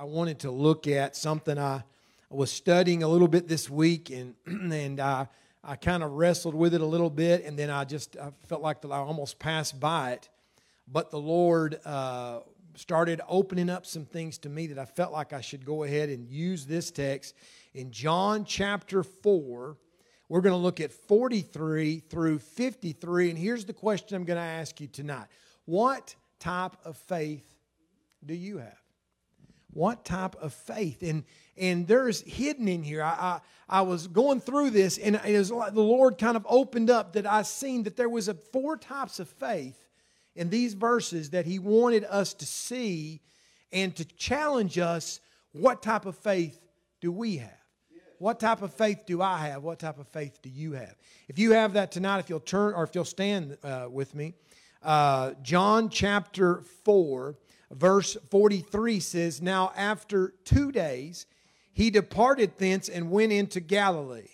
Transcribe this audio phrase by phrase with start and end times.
[0.00, 1.84] I wanted to look at something I
[2.30, 5.28] was studying a little bit this week, and and I
[5.62, 8.62] I kind of wrestled with it a little bit, and then I just I felt
[8.62, 10.30] like I almost passed by it.
[10.88, 12.40] But the Lord uh,
[12.76, 16.08] started opening up some things to me that I felt like I should go ahead
[16.08, 17.34] and use this text
[17.74, 19.76] in John chapter four.
[20.30, 24.42] We're going to look at 43 through 53, and here's the question I'm going to
[24.42, 25.26] ask you tonight:
[25.66, 27.44] What type of faith
[28.24, 28.80] do you have?
[29.72, 31.02] What type of faith?
[31.02, 31.24] And
[31.60, 33.02] and there's hidden in here.
[33.02, 36.46] I, I, I was going through this, and it was like the Lord kind of
[36.48, 39.86] opened up that I seen that there was a four types of faith
[40.34, 43.20] in these verses that He wanted us to see
[43.72, 45.20] and to challenge us.
[45.52, 46.58] What type of faith
[47.00, 47.52] do we have?
[48.18, 49.62] What type of faith do I have?
[49.62, 50.94] What type of faith do you have?
[51.28, 54.34] If you have that tonight, if you'll turn or if you'll stand uh, with me,
[54.82, 57.34] uh, John chapter 4
[57.70, 61.26] verse 43 says, Now after two days
[61.72, 64.28] he departed thence and went into Galilee.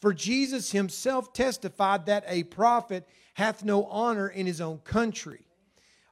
[0.00, 5.46] For Jesus himself testified that a prophet hath no honor in his own country.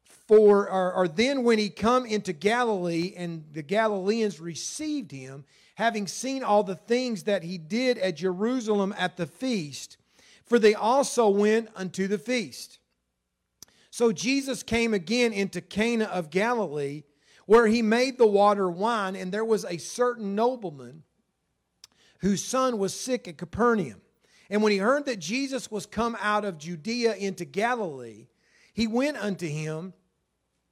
[0.04, 6.06] For or, or then when he come into Galilee, and the Galileans received him, having
[6.06, 9.96] seen all the things that he did at Jerusalem at the feast,
[10.44, 12.79] for they also went unto the feast.
[14.00, 17.02] So Jesus came again into Cana of Galilee,
[17.44, 21.02] where he made the water wine, and there was a certain nobleman
[22.20, 24.00] whose son was sick at Capernaum.
[24.48, 28.28] And when he heard that Jesus was come out of Judea into Galilee,
[28.72, 29.92] he went unto him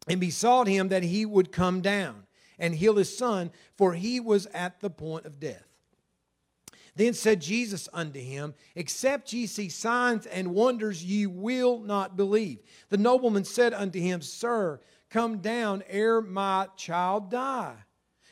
[0.06, 2.26] and besought him that he would come down
[2.58, 5.67] and heal his son, for he was at the point of death.
[6.98, 12.58] Then said Jesus unto him, Except ye see signs and wonders, ye will not believe.
[12.88, 17.77] The nobleman said unto him, Sir, come down ere my child die.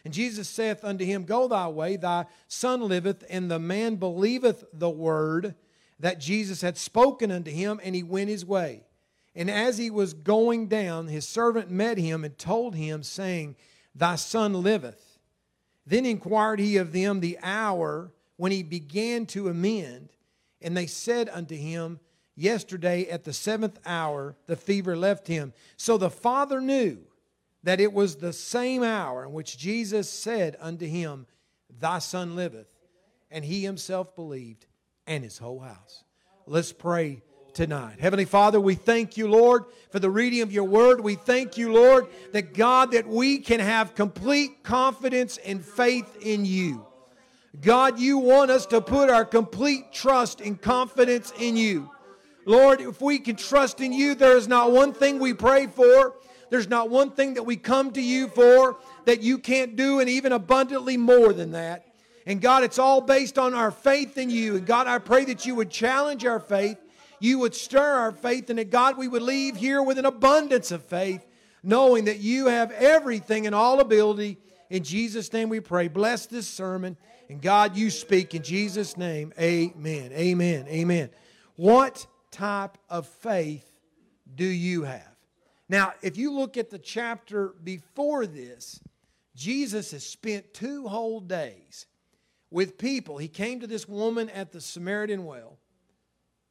[0.05, 3.23] And Jesus saith unto him, Go thy way, thy son liveth.
[3.31, 5.55] And the man believeth the word
[6.01, 8.83] that Jesus had spoken unto him, and he went his way.
[9.37, 13.55] And as he was going down, his servant met him and told him, saying,
[13.95, 15.21] Thy son liveth.
[15.87, 20.11] Then inquired he of them the hour when he began to amend,
[20.61, 22.01] and they said unto him,
[22.39, 25.55] Yesterday at the seventh hour the fever left him.
[25.79, 26.99] So the father knew
[27.63, 31.27] that it was the same hour in which Jesus said unto him,
[31.81, 32.69] Thy son liveth.
[33.31, 34.67] And he himself believed,
[35.07, 36.05] and his whole house.
[36.47, 37.23] Let's pray
[37.55, 37.99] tonight.
[37.99, 41.01] Heavenly Father, we thank you, Lord, for the reading of your word.
[41.01, 46.45] We thank you, Lord, that God, that we can have complete confidence and faith in
[46.45, 46.86] you.
[47.61, 51.91] God, you want us to put our complete trust and confidence in you.
[52.45, 56.15] Lord, if we can trust in you, there is not one thing we pray for,
[56.51, 60.09] there's not one thing that we come to you for that you can't do, and
[60.09, 61.87] even abundantly more than that.
[62.25, 64.57] And God, it's all based on our faith in you.
[64.57, 66.79] And God, I pray that you would challenge our faith,
[67.19, 70.71] you would stir our faith, and that God, we would leave here with an abundance
[70.71, 71.25] of faith,
[71.63, 74.39] knowing that you have everything and all ability.
[74.71, 75.89] In Jesus' name we pray.
[75.89, 76.97] Bless this sermon.
[77.29, 79.33] And God, you speak in Jesus' name.
[79.39, 80.13] Amen.
[80.13, 80.67] Amen.
[80.69, 81.11] Amen.
[81.57, 83.69] What type of faith
[84.35, 85.17] do you have?
[85.69, 88.81] Now, if you look at the chapter before this,
[89.35, 91.87] Jesus has spent two whole days
[92.51, 93.19] with people.
[93.19, 95.59] He came to this woman at the Samaritan well,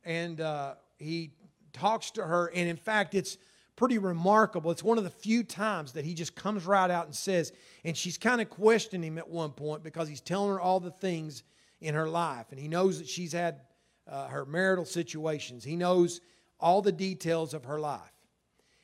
[0.03, 1.31] and uh, he
[1.71, 2.51] talks to her.
[2.53, 3.37] And in fact, it's
[3.75, 4.71] pretty remarkable.
[4.71, 7.51] It's one of the few times that he just comes right out and says,
[7.83, 10.91] and she's kind of questioning him at one point because he's telling her all the
[10.91, 11.43] things
[11.81, 12.47] in her life.
[12.51, 13.61] And he knows that she's had
[14.07, 16.21] uh, her marital situations, he knows
[16.59, 18.01] all the details of her life.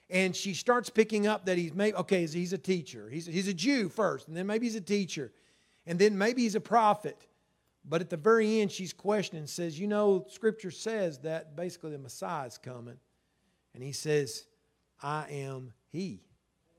[0.09, 3.09] And she starts picking up that he's maybe, okay, he's a teacher.
[3.09, 5.31] He's, he's a Jew first, and then maybe he's a teacher,
[5.85, 7.27] and then maybe he's a prophet.
[7.85, 11.97] But at the very end, she's questioning, says, You know, Scripture says that basically the
[11.99, 12.97] Messiah is coming.
[13.73, 14.45] And he says,
[15.01, 16.21] I am he.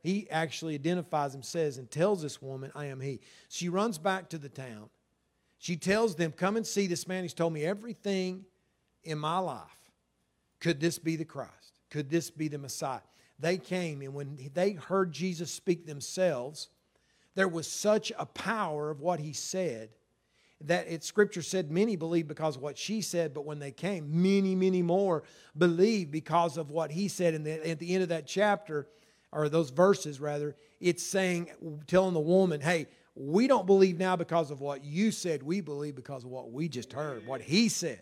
[0.03, 3.21] He actually identifies him, says, and tells this woman, I am he.
[3.49, 4.91] She runs back to the town.
[5.59, 7.23] She tells them, Come and see this man.
[7.23, 8.45] He's told me everything
[9.05, 9.61] in my life.
[10.59, 11.81] Could this be the Christ?
[11.91, 13.01] Could this be the Messiah?
[13.39, 16.69] They came, and when they heard Jesus speak themselves,
[17.35, 19.91] there was such a power of what he said
[20.69, 24.23] that it scripture said many believed because of what she said but when they came
[24.23, 25.23] many many more
[25.57, 27.35] believed because of what he said.
[27.35, 28.89] And at the end of that chapter
[29.31, 31.51] or those verses rather it's saying
[31.87, 35.43] telling the woman hey we don't believe now because of what you said.
[35.43, 38.01] We believe because of what we just heard what he said.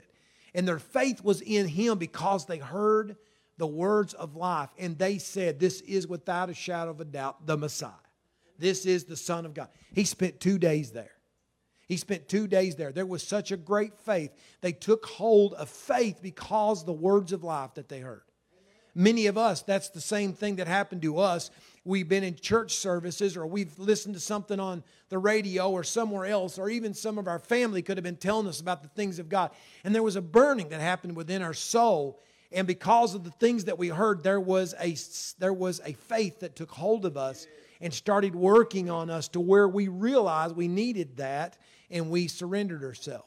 [0.55, 3.17] And their faith was in him because they heard
[3.57, 4.71] the words of life.
[4.79, 7.91] And they said this is without a shadow of a doubt the messiah.
[8.59, 9.69] This is the Son of God.
[9.95, 11.13] He spent two days there.
[11.91, 12.93] He spent two days there.
[12.93, 14.31] There was such a great faith.
[14.61, 18.23] They took hold of faith because the words of life that they heard.
[18.95, 21.51] Many of us, that's the same thing that happened to us.
[21.85, 26.27] We've been in church services or we've listened to something on the radio or somewhere
[26.27, 29.19] else, or even some of our family could have been telling us about the things
[29.19, 29.51] of God.
[29.83, 32.21] And there was a burning that happened within our soul.
[32.53, 34.97] And because of the things that we heard, there was a,
[35.41, 37.49] there was a faith that took hold of us
[37.81, 41.57] and started working on us to where we realized we needed that
[41.91, 43.27] and we surrendered ourselves.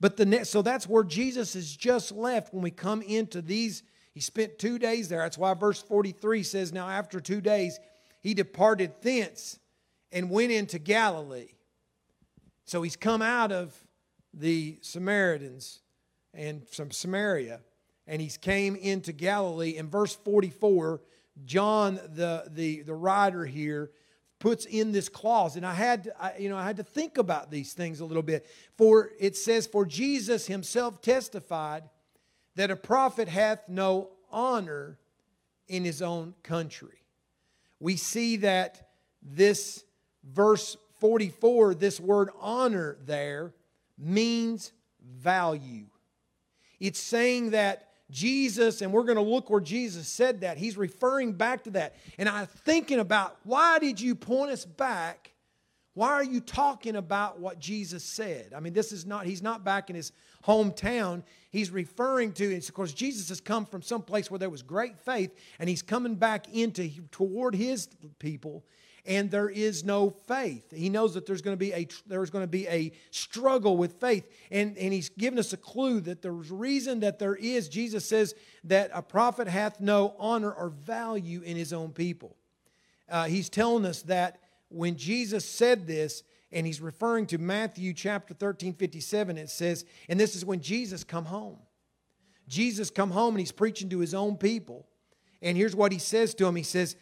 [0.00, 3.82] But the next, so that's where Jesus has just left when we come into these
[4.12, 5.20] he spent two days there.
[5.20, 7.78] That's why verse 43 says, Now after two days,
[8.20, 9.58] he departed thence
[10.12, 11.50] and went into Galilee.
[12.64, 13.74] So he's come out of
[14.34, 15.80] the Samaritans
[16.34, 17.60] and from Samaria,
[18.06, 19.76] and he's came into Galilee.
[19.76, 21.00] In verse 44,
[21.44, 23.90] John, the, the, the writer here,
[24.40, 27.50] puts in this clause and i had I, you know i had to think about
[27.50, 28.46] these things a little bit
[28.76, 31.84] for it says for jesus himself testified
[32.56, 34.98] that a prophet hath no honor
[35.68, 37.04] in his own country.
[37.78, 38.90] We see that
[39.22, 39.84] this
[40.24, 43.54] verse 44, this word honor there,
[43.96, 44.72] means
[45.02, 45.86] value.
[46.78, 50.58] It's saying that Jesus, and we're going to look where Jesus said that.
[50.58, 51.96] He's referring back to that.
[52.18, 55.32] And I'm thinking about why did you point us back?
[55.94, 58.52] Why are you talking about what Jesus said?
[58.56, 60.12] I mean, this is not, he's not back in his
[60.46, 64.48] hometown, he's referring to, and of course, Jesus has come from some place where there
[64.48, 68.64] was great faith, and he's coming back into toward his people,
[69.06, 70.70] and there is no faith.
[70.70, 73.94] He knows that there's going to be a there's going to be a struggle with
[73.94, 78.04] faith, and, and he's given us a clue that the reason that there is, Jesus
[78.04, 82.36] says that a prophet hath no honor or value in his own people.
[83.08, 84.38] Uh, he's telling us that
[84.68, 86.22] when Jesus said this,
[86.52, 89.38] and he's referring to Matthew chapter 13, 57.
[89.38, 91.58] It says, and this is when Jesus come home.
[92.48, 94.86] Jesus come home and he's preaching to his own people.
[95.42, 96.56] And here's what he says to him.
[96.56, 96.96] He says,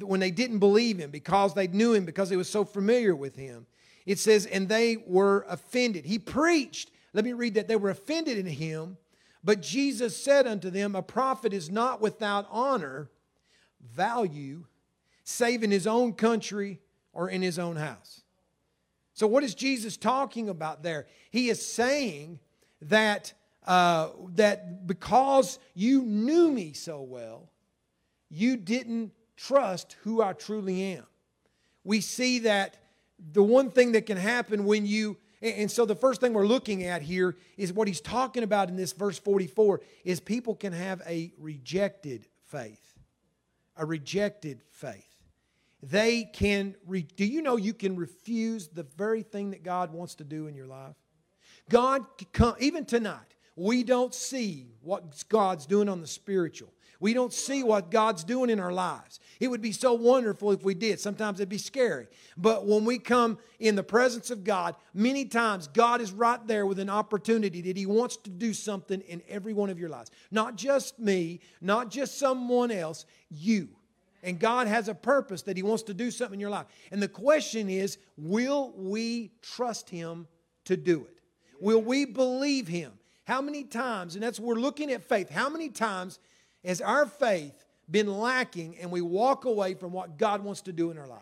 [0.00, 3.36] when they didn't believe him because they knew him, because they was so familiar with
[3.36, 3.66] him,
[4.06, 6.04] it says, and they were offended.
[6.04, 6.90] He preached.
[7.12, 7.68] Let me read that.
[7.68, 8.96] They were offended in him.
[9.44, 13.10] But Jesus said unto them, A prophet is not without honor,
[13.80, 14.64] value,
[15.24, 16.80] save in his own country
[17.12, 18.22] or in his own house.
[19.12, 21.06] So, what is Jesus talking about there?
[21.30, 22.38] He is saying
[22.82, 23.32] that,
[23.66, 27.50] uh, that because you knew me so well,
[28.30, 31.06] you didn't trust who I truly am.
[31.84, 32.76] We see that
[33.32, 36.84] the one thing that can happen when you, and so the first thing we're looking
[36.84, 41.00] at here is what he's talking about in this verse 44 is people can have
[41.06, 42.98] a rejected faith.
[43.76, 45.04] A rejected faith.
[45.82, 50.16] They can, re- do you know you can refuse the very thing that God wants
[50.16, 50.96] to do in your life?
[51.70, 52.02] God,
[52.32, 56.72] come, even tonight, we don't see what God's doing on the spiritual.
[57.00, 59.20] We don't see what God's doing in our lives.
[59.38, 60.98] It would be so wonderful if we did.
[60.98, 62.08] Sometimes it'd be scary.
[62.36, 66.66] But when we come in the presence of God, many times God is right there
[66.66, 70.10] with an opportunity that He wants to do something in every one of your lives.
[70.32, 73.68] Not just me, not just someone else, you.
[74.24, 76.66] And God has a purpose that He wants to do something in your life.
[76.90, 80.26] And the question is will we trust Him
[80.64, 81.20] to do it?
[81.60, 82.92] Will we believe Him?
[83.22, 86.18] How many times, and that's we're looking at faith, how many times
[86.64, 90.90] has our faith been lacking and we walk away from what God wants to do
[90.90, 91.20] in our life?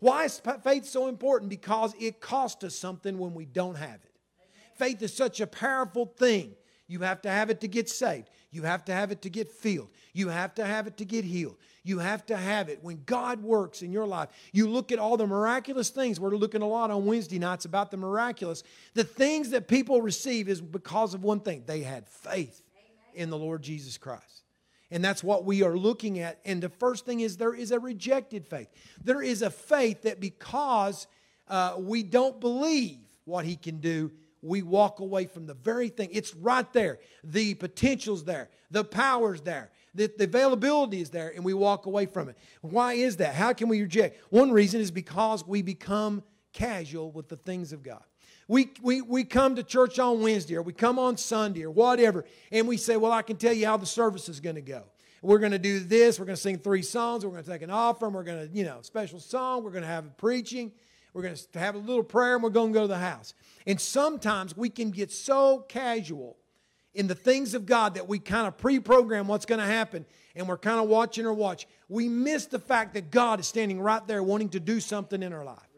[0.00, 1.48] Why is faith so important?
[1.48, 4.12] Because it costs us something when we don't have it.
[4.76, 6.54] Faith is such a powerful thing.
[6.86, 8.28] You have to have it to get saved.
[8.50, 9.88] You have to have it to get filled.
[10.12, 11.56] You have to have it to get healed.
[11.82, 12.80] You have to have it.
[12.82, 16.20] When God works in your life, you look at all the miraculous things.
[16.20, 18.62] We're looking a lot on Wednesday nights about the miraculous.
[18.94, 22.62] The things that people receive is because of one thing they had faith
[23.14, 24.33] in the Lord Jesus Christ.
[24.94, 26.38] And that's what we are looking at.
[26.44, 28.68] And the first thing is there is a rejected faith.
[29.02, 31.08] There is a faith that because
[31.48, 36.10] uh, we don't believe what He can do, we walk away from the very thing.
[36.12, 37.00] It's right there.
[37.24, 42.06] The potential's there, the power's there, the, the availability is there, and we walk away
[42.06, 42.38] from it.
[42.60, 43.34] Why is that?
[43.34, 44.22] How can we reject?
[44.30, 46.22] One reason is because we become
[46.52, 48.04] casual with the things of God.
[48.46, 52.24] We, we, we come to church on Wednesday or we come on Sunday or whatever,
[52.52, 54.84] and we say, Well, I can tell you how the service is going to go.
[55.22, 56.18] We're going to do this.
[56.18, 57.24] We're going to sing three songs.
[57.24, 58.12] We're going to take an offering.
[58.12, 59.64] We're going to, you know, special song.
[59.64, 60.70] We're going to have a preaching.
[61.14, 63.32] We're going to have a little prayer and we're going to go to the house.
[63.66, 66.36] And sometimes we can get so casual
[66.92, 70.04] in the things of God that we kind of pre program what's going to happen
[70.36, 73.80] and we're kind of watching or watch, we miss the fact that God is standing
[73.80, 75.73] right there wanting to do something in our life.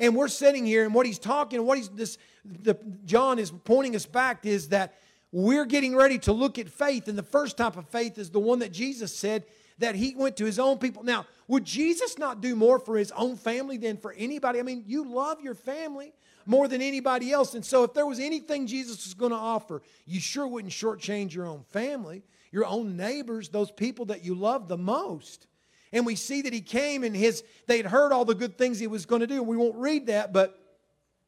[0.00, 3.94] And we're sitting here, and what he's talking, what he's this, the, John is pointing
[3.94, 4.94] us back is that
[5.30, 8.40] we're getting ready to look at faith, and the first type of faith is the
[8.40, 9.44] one that Jesus said
[9.78, 11.04] that he went to his own people.
[11.04, 14.58] Now, would Jesus not do more for his own family than for anybody?
[14.58, 16.12] I mean, you love your family
[16.46, 17.54] more than anybody else.
[17.54, 21.34] And so, if there was anything Jesus was going to offer, you sure wouldn't shortchange
[21.34, 25.46] your own family, your own neighbors, those people that you love the most.
[25.92, 28.86] And we see that he came and his they'd heard all the good things he
[28.86, 29.38] was going to do.
[29.38, 30.58] And we won't read that, but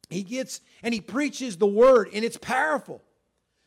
[0.09, 3.01] he gets and he preaches the word, and it's powerful.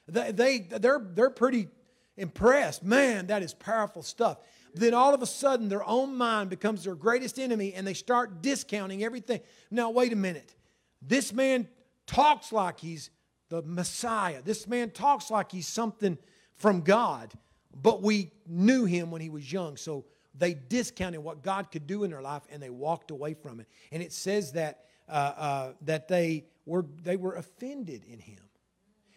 [0.08, 1.68] They, they they're they're pretty
[2.16, 2.82] impressed.
[2.82, 4.38] Man, that is powerful stuff.
[4.74, 8.42] Then all of a sudden, their own mind becomes their greatest enemy, and they start
[8.42, 9.40] discounting everything.
[9.70, 10.54] Now, wait a minute.
[11.00, 11.66] This man
[12.06, 13.10] talks like he's
[13.48, 14.42] the Messiah.
[14.44, 16.18] This man talks like he's something
[16.56, 17.32] from God,
[17.74, 19.76] but we knew him when he was young.
[19.76, 20.04] So
[20.38, 23.66] they discounted what God could do in their life and they walked away from it.
[23.90, 28.40] And it says that, uh, uh, that they, were, they were offended in him.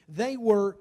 [0.07, 0.77] They were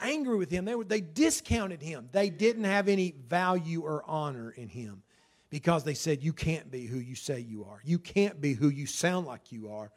[0.00, 0.64] angry with him.
[0.64, 2.08] They, were, they discounted him.
[2.12, 5.02] They didn't have any value or honor in him
[5.50, 7.80] because they said, You can't be who you say you are.
[7.84, 9.90] You can't be who you sound like you are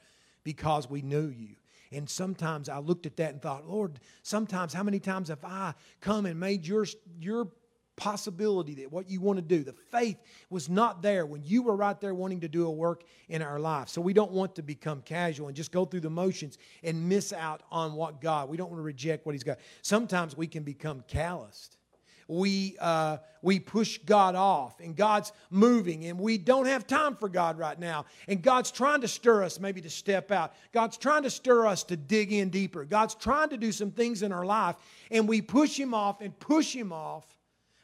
[0.44, 1.56] because we knew you.
[1.92, 5.76] And sometimes I looked at that and thought, Lord, sometimes how many times have I
[6.02, 6.86] come and made your,
[7.20, 7.50] your
[7.96, 10.18] possibility that what you want to do, the faith
[10.50, 13.60] was not there when you were right there wanting to do a work in our
[13.60, 13.90] life.
[13.90, 17.34] So we don't want to become casual and just go through the motions and miss
[17.34, 19.60] out on what God, we don't want to reject what He's got.
[19.82, 21.78] Sometimes we can become calloused
[22.28, 27.30] we, uh, we push God off and God's moving and we don't have time for
[27.30, 28.06] God right now.
[28.28, 30.54] And God's trying to stir us maybe to step out.
[30.72, 32.86] God's trying to stir us to dig in deeper.
[32.86, 34.76] God's trying to do some things in our life
[35.12, 37.26] and we push Him off and push Him off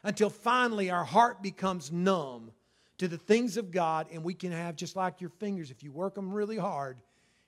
[0.02, 2.52] until finally our heart becomes numb
[2.98, 5.90] to the things of God and we can have just like your fingers, if you
[5.92, 6.98] work them really hard,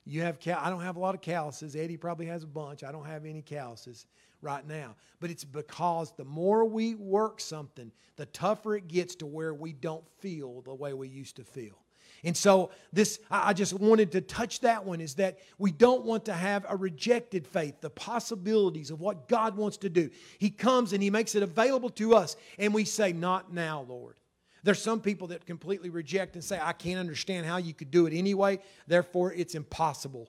[0.04, 1.76] you have cal- I don't have a lot of calluses.
[1.76, 2.82] Eddie probably has a bunch.
[2.82, 4.06] I don't have any calluses
[4.40, 4.96] right now.
[5.20, 9.72] But it's because the more we work something, the tougher it gets to where we
[9.72, 11.81] don't feel the way we used to feel.
[12.24, 16.24] And so this I just wanted to touch that one is that we don't want
[16.26, 20.10] to have a rejected faith, the possibilities of what God wants to do.
[20.38, 24.16] He comes and he makes it available to us and we say not now, Lord.
[24.62, 28.06] There's some people that completely reject and say I can't understand how you could do
[28.06, 30.28] it anyway, therefore it's impossible.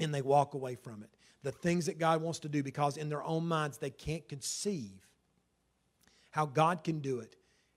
[0.00, 1.10] And they walk away from it
[1.44, 5.06] the things that God wants to do because in their own minds they can't conceive
[6.30, 7.36] how God can do it.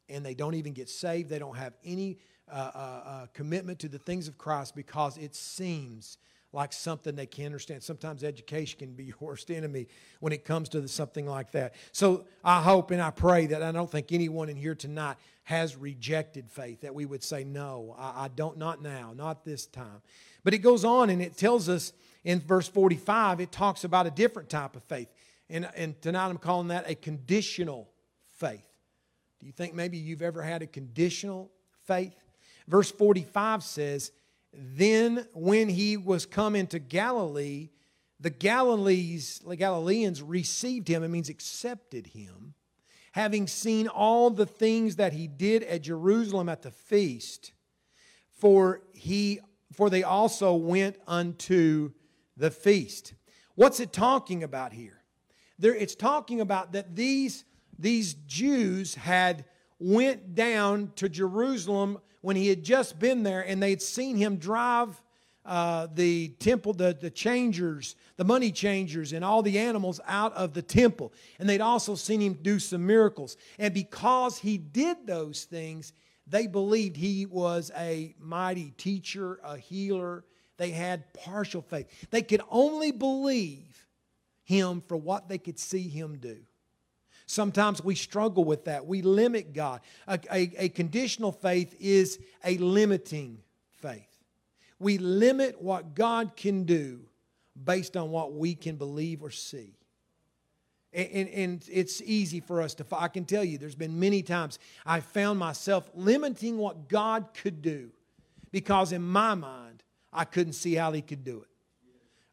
[0.09, 1.29] And they don't even get saved.
[1.29, 2.17] They don't have any
[2.51, 6.17] uh, uh, uh, commitment to the things of Christ because it seems
[6.53, 7.83] like something they can't understand.
[7.83, 9.87] Sometimes education can be your worst enemy
[10.19, 11.75] when it comes to something like that.
[11.91, 15.75] So I hope and I pray that I don't think anyone in here tonight has
[15.75, 20.01] rejected faith, that we would say, no, I, I don't, not now, not this time.
[20.43, 24.11] But it goes on and it tells us in verse 45, it talks about a
[24.11, 25.07] different type of faith.
[25.49, 27.89] And, and tonight I'm calling that a conditional
[28.37, 28.67] faith.
[29.39, 31.51] Do you think maybe you've ever had a conditional
[31.85, 32.13] faith?
[32.67, 34.11] Verse 45 says,
[34.53, 37.69] Then when he was come into Galilee,
[38.19, 42.55] the Galilees, the Galileans received him, it means accepted him,
[43.11, 47.51] having seen all the things that he did at Jerusalem at the feast.
[48.31, 49.39] For he
[49.73, 51.91] for they also went unto
[52.35, 53.13] the feast.
[53.55, 55.03] What's it talking about here?
[55.59, 57.45] There, it's talking about that these,
[57.77, 59.45] these Jews had
[59.79, 65.01] went down to Jerusalem when he had just been there and they'd seen him drive
[65.45, 70.53] uh, the temple, the, the changers, the money changers, and all the animals out of
[70.53, 71.13] the temple.
[71.39, 73.37] And they'd also seen him do some miracles.
[73.57, 75.93] And because he did those things,
[76.27, 80.25] they believed he was a mighty teacher, a healer,
[80.57, 81.87] they had partial faith.
[82.09, 83.87] They could only believe
[84.43, 86.37] him for what they could see him do.
[87.27, 88.87] Sometimes we struggle with that.
[88.87, 89.81] We limit God.
[90.07, 93.39] A, a, a, conditional faith is a limiting
[93.81, 94.07] faith.
[94.79, 97.01] We limit what God can do
[97.61, 99.73] based on what we can believe or see.
[100.93, 104.21] And, and, and it's easy for us to, I can tell you, there's been many
[104.21, 107.91] times I found myself limiting what God could do
[108.51, 111.49] because in my mind, I couldn't see how he could do it.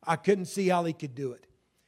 [0.07, 1.47] I couldn't see how he could do it.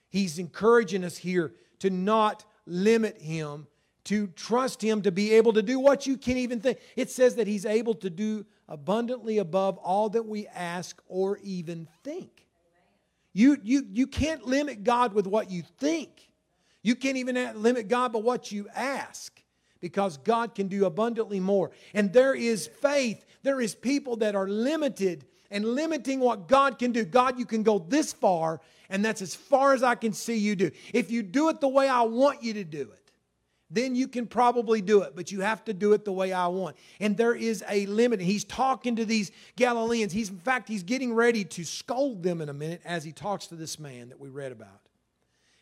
[0.09, 3.67] He's encouraging us here to not limit him,
[4.05, 6.79] to trust him to be able to do what you can't even think.
[6.97, 11.89] It says that he's able to do abundantly above all that we ask or even
[12.05, 12.47] think.
[13.33, 16.31] You, you, you can't limit God with what you think.
[16.83, 19.43] You can't even limit God by what you ask
[19.81, 21.71] because God can do abundantly more.
[21.93, 26.93] And there is faith, there is people that are limited and limiting what God can
[26.93, 27.05] do.
[27.05, 30.57] God, you can go this far, and that's as far as I can see you
[30.57, 30.71] do.
[30.93, 33.07] If you do it the way I want you to do it,
[33.69, 36.47] then you can probably do it, but you have to do it the way I
[36.47, 36.77] want.
[37.01, 38.21] And there is a limit.
[38.21, 40.13] He's talking to these Galileans.
[40.13, 43.49] He's, in fact, he's getting ready to scold them in a minute as he talks
[43.49, 44.83] to this man that we read about.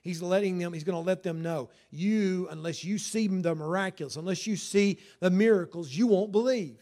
[0.03, 4.17] He's letting them, he's going to let them know, you, unless you see the miraculous,
[4.17, 6.77] unless you see the miracles, you won't believe.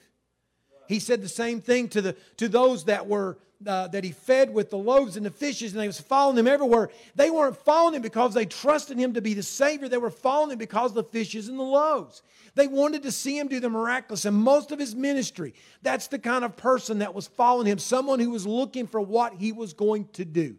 [0.93, 4.53] He said the same thing to, the, to those that were uh, that he fed
[4.53, 6.91] with the loaves and the fishes, and they was following him everywhere.
[7.15, 9.89] They weren't following him because they trusted him to be the Savior.
[9.89, 12.23] They were following him because of the fishes and the loaves.
[12.57, 14.25] They wanted to see him do the miraculous.
[14.25, 18.19] And most of his ministry, that's the kind of person that was following him, someone
[18.19, 20.57] who was looking for what he was going to do.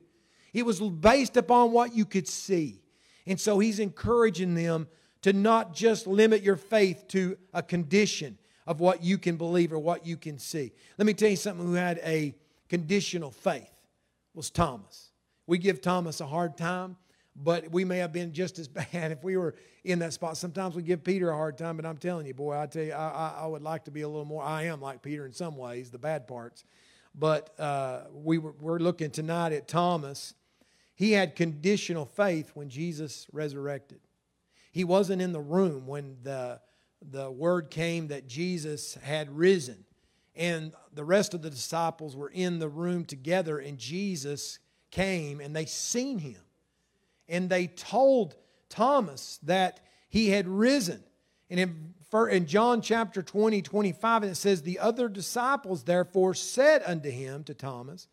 [0.53, 2.81] It was based upon what you could see.
[3.27, 4.87] And so he's encouraging them
[5.23, 9.79] to not just limit your faith to a condition of what you can believe or
[9.79, 10.71] what you can see.
[10.97, 12.35] Let me tell you something who had a
[12.69, 13.69] conditional faith
[14.33, 15.11] was Thomas.
[15.47, 16.95] We give Thomas a hard time,
[17.35, 20.37] but we may have been just as bad if we were in that spot.
[20.37, 22.93] Sometimes we give Peter a hard time, but I'm telling you, boy, I tell you,
[22.93, 24.43] I, I, I would like to be a little more.
[24.43, 26.63] I am like Peter in some ways, the bad parts.
[27.15, 30.33] But uh, we were, we're looking tonight at Thomas
[30.95, 33.99] he had conditional faith when Jesus resurrected.
[34.71, 36.59] He wasn't in the room when the,
[37.09, 39.85] the word came that Jesus had risen.
[40.35, 45.55] And the rest of the disciples were in the room together, and Jesus came and
[45.55, 46.41] they seen him.
[47.27, 48.35] And they told
[48.69, 49.79] Thomas that
[50.09, 51.03] he had risen.
[51.49, 51.93] And in,
[52.31, 57.53] in John chapter 20, 25, it says, The other disciples therefore said unto him, to
[57.53, 58.07] Thomas,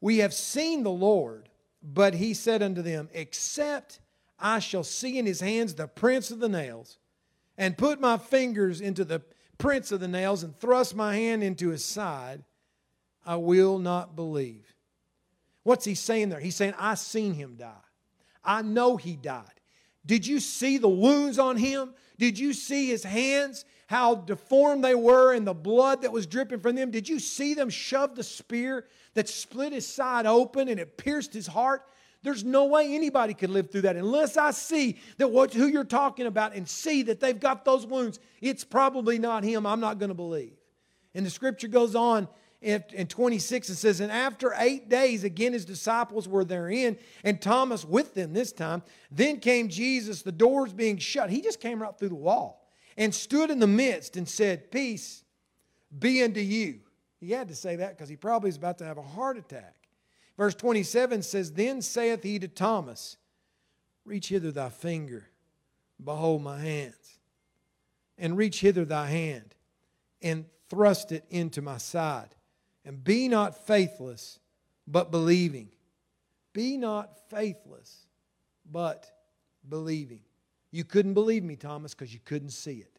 [0.00, 1.48] We have seen the Lord.
[1.82, 3.98] But he said unto them, Except
[4.38, 6.98] I shall see in his hands the prints of the nails,
[7.62, 9.22] and put my fingers into the
[9.56, 12.42] prints of the nails, and thrust my hand into his side,
[13.24, 14.74] I will not believe.
[15.62, 16.40] What's he saying there?
[16.40, 17.70] He's saying, I seen him die.
[18.42, 19.60] I know he died.
[20.04, 21.94] Did you see the wounds on him?
[22.18, 26.58] Did you see his hands, how deformed they were, and the blood that was dripping
[26.58, 26.90] from them?
[26.90, 31.32] Did you see them shove the spear that split his side open and it pierced
[31.32, 31.82] his heart.
[32.22, 35.84] There's no way anybody could live through that unless I see that what who you're
[35.84, 38.20] talking about and see that they've got those wounds.
[38.40, 39.66] It's probably not him.
[39.66, 40.52] I'm not going to believe.
[41.14, 42.28] And the scripture goes on
[42.60, 47.42] in, in 26 and says, And after eight days, again his disciples were therein, and
[47.42, 48.82] Thomas with them this time.
[49.10, 51.28] Then came Jesus, the doors being shut.
[51.28, 55.24] He just came right through the wall and stood in the midst and said, Peace
[55.98, 56.80] be unto you.
[57.20, 59.74] He had to say that because he probably is about to have a heart attack.
[60.42, 63.16] Verse 27 says, Then saith he to Thomas,
[64.04, 65.28] Reach hither thy finger,
[66.02, 67.20] behold my hands,
[68.18, 69.54] and reach hither thy hand,
[70.20, 72.34] and thrust it into my side,
[72.84, 74.40] and be not faithless,
[74.84, 75.68] but believing.
[76.52, 78.08] Be not faithless,
[78.68, 79.08] but
[79.68, 80.22] believing.
[80.72, 82.98] You couldn't believe me, Thomas, because you couldn't see it.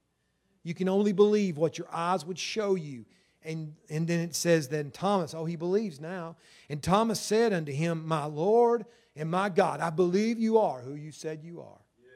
[0.64, 3.04] You can only believe what your eyes would show you
[3.46, 6.36] and, and then it says, Then Thomas, oh, he believes now.
[6.70, 10.96] And Thomas said unto him, My Lord and my God, I believe you are who
[10.96, 11.82] you said you are.
[12.02, 12.12] Yes.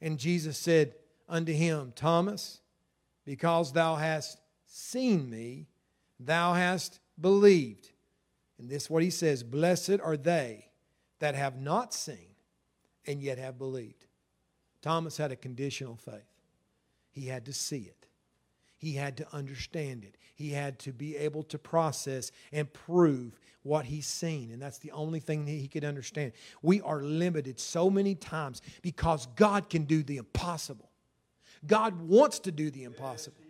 [0.00, 0.94] And Jesus said
[1.28, 2.60] unto him, Thomas,
[3.24, 5.66] because thou hast seen me,
[6.18, 7.90] thou hast believed.
[8.58, 10.66] And this is what he says Blessed are they
[11.20, 12.34] that have not seen
[13.06, 14.06] and yet have believed.
[14.82, 16.22] Thomas had a conditional faith,
[17.10, 18.03] he had to see it.
[18.84, 20.18] He had to understand it.
[20.34, 24.50] He had to be able to process and prove what he's seen.
[24.50, 26.32] And that's the only thing that he could understand.
[26.60, 30.90] We are limited so many times because God can do the impossible.
[31.66, 33.40] God wants to do the impossible.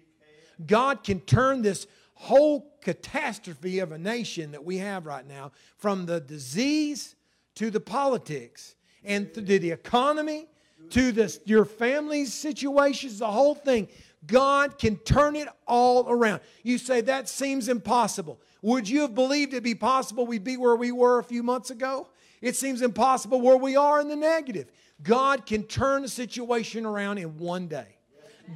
[0.64, 6.07] God can turn this whole catastrophe of a nation that we have right now from
[6.07, 7.16] the disease
[7.57, 10.47] to the politics and to the economy
[10.90, 13.88] to this, your family's situations, the whole thing.
[14.26, 16.40] God can turn it all around.
[16.62, 18.40] You say, that seems impossible.
[18.62, 21.70] Would you have believed it'd be possible we'd be where we were a few months
[21.70, 22.08] ago?
[22.40, 24.70] It seems impossible where we are in the negative.
[25.02, 27.96] God can turn a situation around in one day.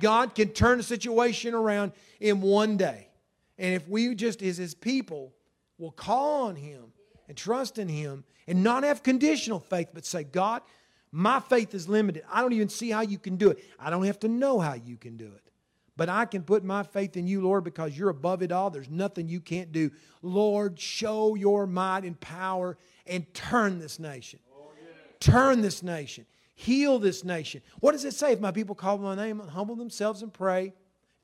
[0.00, 3.08] God can turn a situation around in one day.
[3.58, 5.32] And if we just, as His people,
[5.78, 6.92] will call on Him
[7.26, 10.62] and trust in Him and not have conditional faith, but say, God,
[11.10, 12.22] my faith is limited.
[12.30, 13.64] I don't even see how you can do it.
[13.78, 15.47] I don't have to know how you can do it.
[15.98, 18.70] But I can put my faith in you, Lord, because you're above it all.
[18.70, 19.90] There's nothing you can't do.
[20.22, 24.38] Lord, show your might and power and turn this nation.
[25.18, 26.24] Turn this nation.
[26.58, 27.62] heal this nation.
[27.78, 28.32] What does it say?
[28.32, 30.72] If my people call my name, and humble themselves and pray,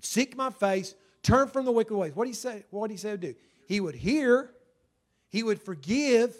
[0.01, 2.15] seek my face, turn from the wicked ways.
[2.15, 2.65] What do he say?
[2.71, 3.35] What did he say to do?
[3.67, 4.53] He would hear,
[5.29, 6.37] he would forgive,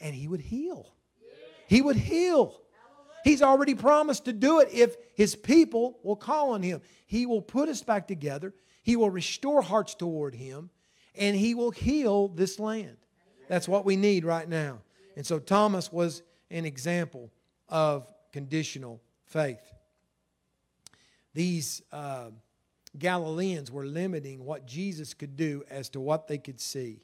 [0.00, 0.92] and he would heal.
[1.66, 2.59] He would heal.
[3.24, 6.80] He's already promised to do it if his people will call on him.
[7.06, 8.54] He will put us back together.
[8.82, 10.70] He will restore hearts toward him,
[11.14, 12.96] and he will heal this land.
[13.48, 14.80] That's what we need right now.
[15.16, 17.30] And so Thomas was an example
[17.68, 19.72] of conditional faith.
[21.34, 22.30] These uh,
[22.98, 27.02] Galileans were limiting what Jesus could do as to what they could see.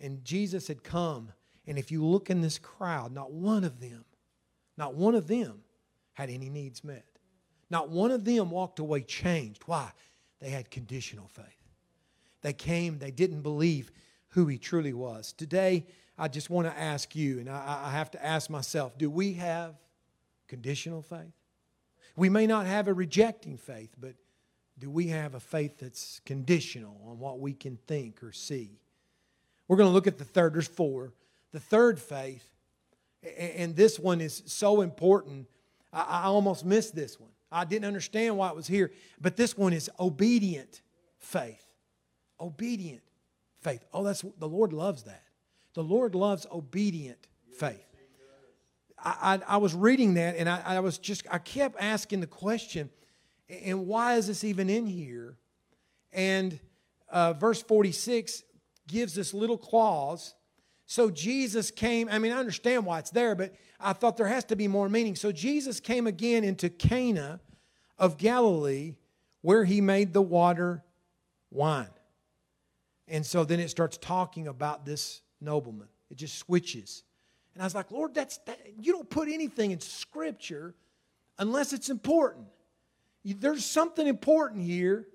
[0.00, 1.32] And Jesus had come,
[1.66, 4.04] and if you look in this crowd, not one of them,
[4.76, 5.62] not one of them
[6.14, 7.04] had any needs met.
[7.70, 9.62] Not one of them walked away changed.
[9.66, 9.90] Why?
[10.40, 11.46] They had conditional faith.
[12.42, 13.90] They came, they didn't believe
[14.28, 15.32] who he truly was.
[15.32, 15.86] Today,
[16.18, 19.34] I just want to ask you, and I, I have to ask myself do we
[19.34, 19.74] have
[20.46, 21.32] conditional faith?
[22.16, 24.14] We may not have a rejecting faith, but
[24.78, 28.78] do we have a faith that's conditional on what we can think or see?
[29.66, 30.54] We're going to look at the third.
[30.54, 31.12] There's four.
[31.52, 32.44] The third faith,
[33.38, 35.46] and this one is so important.
[35.92, 37.30] I, almost missed this one.
[37.52, 40.82] I didn't understand why it was here, but this one is obedient
[41.18, 41.64] faith.
[42.40, 43.02] Obedient
[43.60, 43.84] faith.
[43.92, 45.22] Oh, that's the Lord loves that.
[45.74, 47.86] The Lord loves obedient faith.
[48.98, 52.26] I, I, I was reading that and I, I was just, I kept asking the
[52.26, 52.90] question,
[53.48, 55.36] and why is this even in here?
[56.12, 56.58] And
[57.10, 58.42] uh, verse 46
[58.86, 60.34] gives this little clause.
[60.86, 64.44] So Jesus came, I mean, I understand why it's there, but I thought there has
[64.46, 65.16] to be more meaning.
[65.16, 67.40] So Jesus came again into Cana
[67.98, 68.94] of Galilee
[69.40, 70.84] where he made the water
[71.50, 71.88] wine.
[73.08, 75.88] And so then it starts talking about this nobleman.
[76.10, 77.02] It just switches.
[77.54, 80.74] And I was like, Lord, that's that, you don't put anything in Scripture
[81.38, 82.46] unless it's important.
[83.24, 85.06] There's something important here.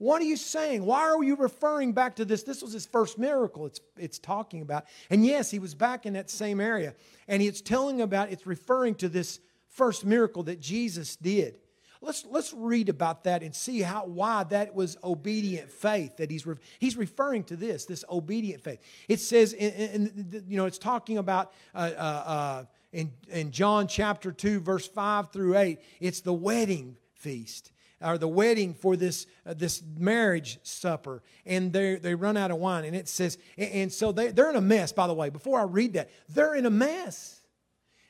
[0.00, 0.86] What are you saying?
[0.86, 2.42] Why are you referring back to this?
[2.42, 4.86] This was his first miracle, it's, it's talking about.
[5.10, 6.94] And yes, he was back in that same area.
[7.28, 11.58] And it's telling about, it's referring to this first miracle that Jesus did.
[12.00, 16.46] Let's, let's read about that and see how, why that was obedient faith that he's,
[16.46, 18.80] re, he's referring to this, this obedient faith.
[19.06, 23.86] It says, in, in, you know, it's talking about uh, uh, uh, in, in John
[23.86, 29.26] chapter 2, verse 5 through 8, it's the wedding feast or the wedding for this
[29.46, 33.70] uh, this marriage supper and they they run out of wine and it says and,
[33.72, 36.54] and so they, they're in a mess by the way before i read that they're
[36.54, 37.40] in a mess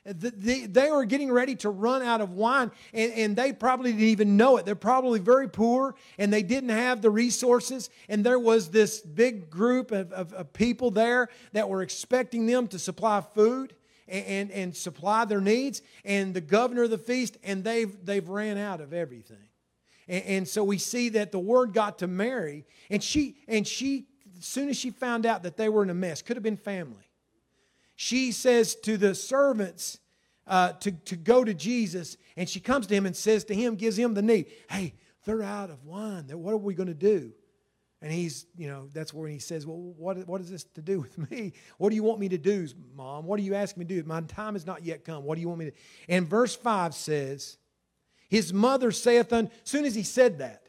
[0.05, 4.07] they, they were getting ready to run out of wine, and, and they probably didn't
[4.07, 4.65] even know it.
[4.65, 7.91] They're probably very poor, and they didn't have the resources.
[8.09, 12.67] And there was this big group of, of, of people there that were expecting them
[12.69, 13.75] to supply food
[14.09, 15.83] and, and, and supply their needs.
[16.03, 19.50] And the governor of the feast, and they've, they've ran out of everything.
[20.11, 24.09] And, and so we see that the word got to Mary, and she, and she,
[24.39, 26.59] as soon as she found out that they were in a mess, could have been
[26.59, 27.11] family
[28.01, 29.99] she says to the servants
[30.47, 33.75] uh, to, to go to Jesus, and she comes to him and says to him,
[33.75, 34.47] gives him the need.
[34.71, 34.95] Hey,
[35.27, 36.25] they're out of wine.
[36.31, 37.31] What are we going to do?
[38.01, 41.01] And he's, you know, that's where he says, Well, what, what is this to do
[41.01, 41.53] with me?
[41.77, 43.27] What do you want me to do, Mom?
[43.27, 44.09] What are you asking me to do?
[44.09, 45.23] My time has not yet come.
[45.25, 45.77] What do you want me to do?
[46.09, 47.59] And verse 5 says,
[48.31, 50.63] His mother saith unto, soon as he said that,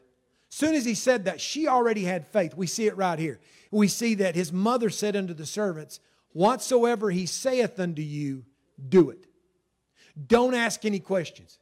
[0.50, 2.56] soon as he said that, she already had faith.
[2.56, 3.40] We see it right here.
[3.70, 6.00] We see that his mother said unto the servants,
[6.34, 8.46] Whatsoever he saith unto you,
[8.90, 9.28] do it.
[10.28, 11.60] Don't ask any questions.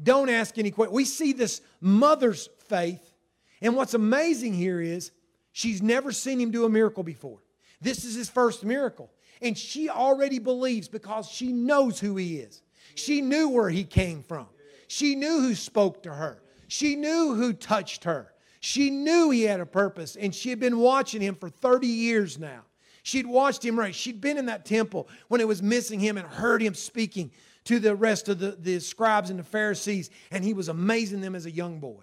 [0.00, 0.94] Don't ask any questions.
[0.94, 3.14] We see this mother's faith,
[3.62, 5.10] and what's amazing here is
[5.52, 7.38] she's never seen him do a miracle before.
[7.80, 9.10] This is his first miracle.
[9.40, 12.60] And she already believes because she knows who he is.
[12.94, 14.46] She knew where he came from.
[14.90, 16.42] She knew who spoke to her.
[16.66, 18.32] She knew who touched her.
[18.58, 22.40] She knew he had a purpose, and she had been watching him for 30 years
[22.40, 22.62] now.
[23.04, 23.94] She'd watched him right.
[23.94, 27.30] She'd been in that temple when it was missing him and heard him speaking
[27.66, 31.36] to the rest of the, the scribes and the Pharisees, and he was amazing them
[31.36, 32.02] as a young boy.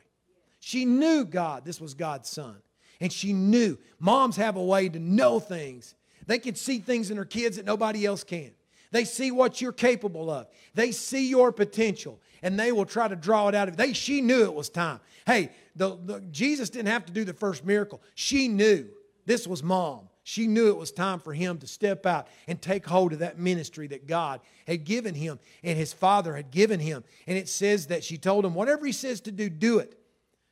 [0.61, 2.55] She knew God, this was God's son.
[3.01, 5.93] And she knew moms have a way to know things.
[6.25, 8.53] They can see things in their kids that nobody else can.
[8.91, 10.47] They see what you're capable of.
[10.73, 13.77] They see your potential, and they will try to draw it out of.
[13.77, 14.99] They she knew it was time.
[15.25, 18.01] Hey, the, the, Jesus didn't have to do the first miracle.
[18.15, 18.87] She knew
[19.25, 20.09] this was mom.
[20.23, 23.39] She knew it was time for him to step out and take hold of that
[23.39, 27.05] ministry that God had given him and his father had given him.
[27.27, 29.97] And it says that she told him, whatever he says to do, do it.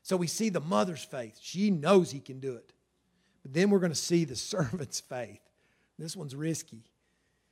[0.01, 1.37] So we see the mother's faith.
[1.41, 2.71] She knows he can do it.
[3.43, 5.41] But then we're going to see the servant's faith.
[5.99, 6.83] This one's risky.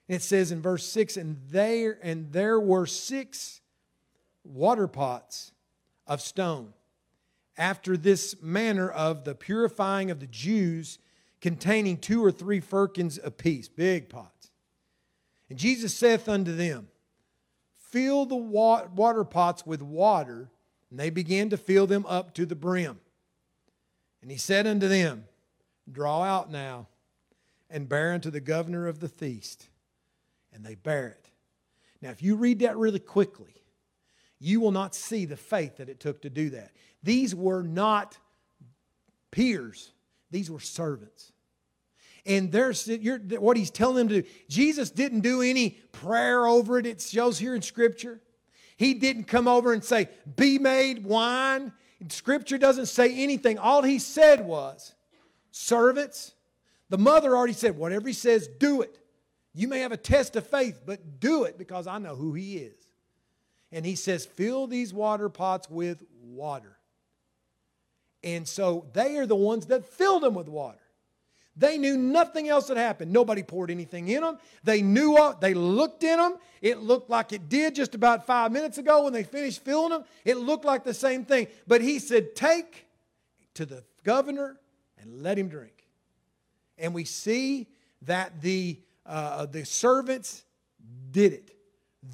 [0.07, 3.61] It says in verse 6 and there and there were six
[4.43, 5.51] water pots
[6.07, 6.73] of stone.
[7.57, 10.99] After this manner of the purifying of the Jews
[11.39, 14.51] containing two or three firkins apiece big pots.
[15.49, 16.87] And Jesus saith unto them
[17.77, 20.49] fill the water pots with water.
[20.89, 22.99] And they began to fill them up to the brim.
[24.21, 25.25] And he said unto them
[25.91, 26.87] draw out now
[27.69, 29.67] and bear unto the governor of the feast.
[30.53, 31.29] And they bear it.
[32.01, 33.62] Now, if you read that really quickly,
[34.39, 36.71] you will not see the faith that it took to do that.
[37.01, 38.17] These were not
[39.31, 39.91] peers,
[40.31, 41.31] these were servants.
[42.25, 42.89] And there's
[43.37, 44.27] what he's telling them to do.
[44.47, 48.21] Jesus didn't do any prayer over it, it shows here in Scripture.
[48.77, 51.73] He didn't come over and say, Be made wine.
[52.09, 53.57] Scripture doesn't say anything.
[53.57, 54.93] All he said was,
[55.51, 56.33] Servants,
[56.89, 58.99] the mother already said, Whatever he says, do it.
[59.53, 62.57] You may have a test of faith, but do it because I know who He
[62.57, 62.87] is.
[63.73, 66.77] And He says, fill these water pots with water.
[68.23, 70.77] And so they are the ones that filled them with water.
[71.55, 73.11] They knew nothing else had happened.
[73.11, 74.39] Nobody poured anything in them.
[74.63, 76.37] They knew what, they looked in them.
[76.61, 80.03] It looked like it did just about five minutes ago when they finished filling them.
[80.25, 81.47] It looked like the same thing.
[81.67, 82.87] But he said, Take
[83.55, 84.57] to the governor
[84.99, 85.87] and let him drink.
[86.79, 87.67] And we see
[88.03, 90.43] that the uh, the servants
[91.11, 91.52] did it.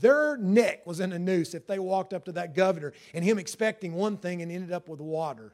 [0.02, 3.39] Their neck was in a noose if they walked up to that governor and him
[3.39, 5.54] expecting one thing and ended up with water.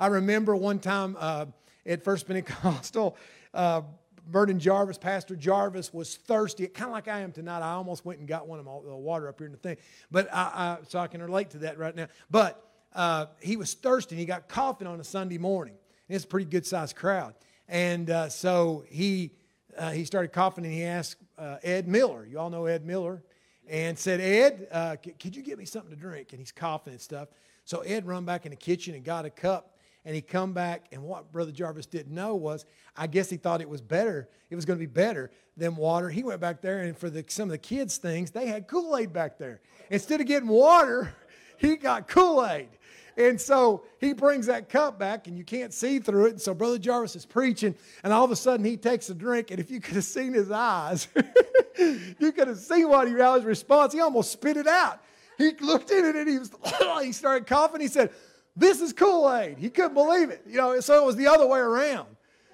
[0.00, 1.46] I remember one time uh,
[1.84, 3.16] at First Pentecostal,
[3.54, 3.82] uh,
[4.26, 7.60] Burden Jarvis, Pastor Jarvis, was thirsty, kind of like I am tonight.
[7.60, 9.76] I almost went and got one of the water up here in the thing,
[10.10, 12.08] but I, I, so I can relate to that right now.
[12.30, 12.62] But
[12.94, 14.14] uh, he was thirsty.
[14.14, 15.74] and He got coughing on a Sunday morning.
[16.08, 17.34] And it's a pretty good sized crowd,
[17.66, 19.32] and uh, so he
[19.76, 23.22] uh, he started coughing and he asked uh, Ed Miller, you all know Ed Miller,
[23.68, 26.32] and said, Ed, uh, c- could you get me something to drink?
[26.32, 27.28] And he's coughing and stuff.
[27.64, 29.74] So Ed run back in the kitchen and got a cup
[30.04, 32.64] and he come back and what brother jarvis didn't know was
[32.96, 36.10] i guess he thought it was better it was going to be better than water
[36.10, 39.12] he went back there and for the, some of the kids things they had kool-aid
[39.12, 41.14] back there instead of getting water
[41.56, 42.68] he got kool-aid
[43.16, 46.30] and so he brings that cup back, and you can't see through it.
[46.30, 49.50] And so Brother Jarvis is preaching, and all of a sudden he takes a drink,
[49.50, 51.06] and if you could have seen his eyes,
[51.78, 53.92] you could have seen what he his response.
[53.92, 55.00] He almost spit it out.
[55.38, 56.50] He looked at it and he was
[57.02, 57.80] he started coughing.
[57.80, 58.10] He said,
[58.56, 59.58] This is Kool-Aid.
[59.58, 60.42] He couldn't believe it.
[60.46, 62.06] You know, so it was the other way around.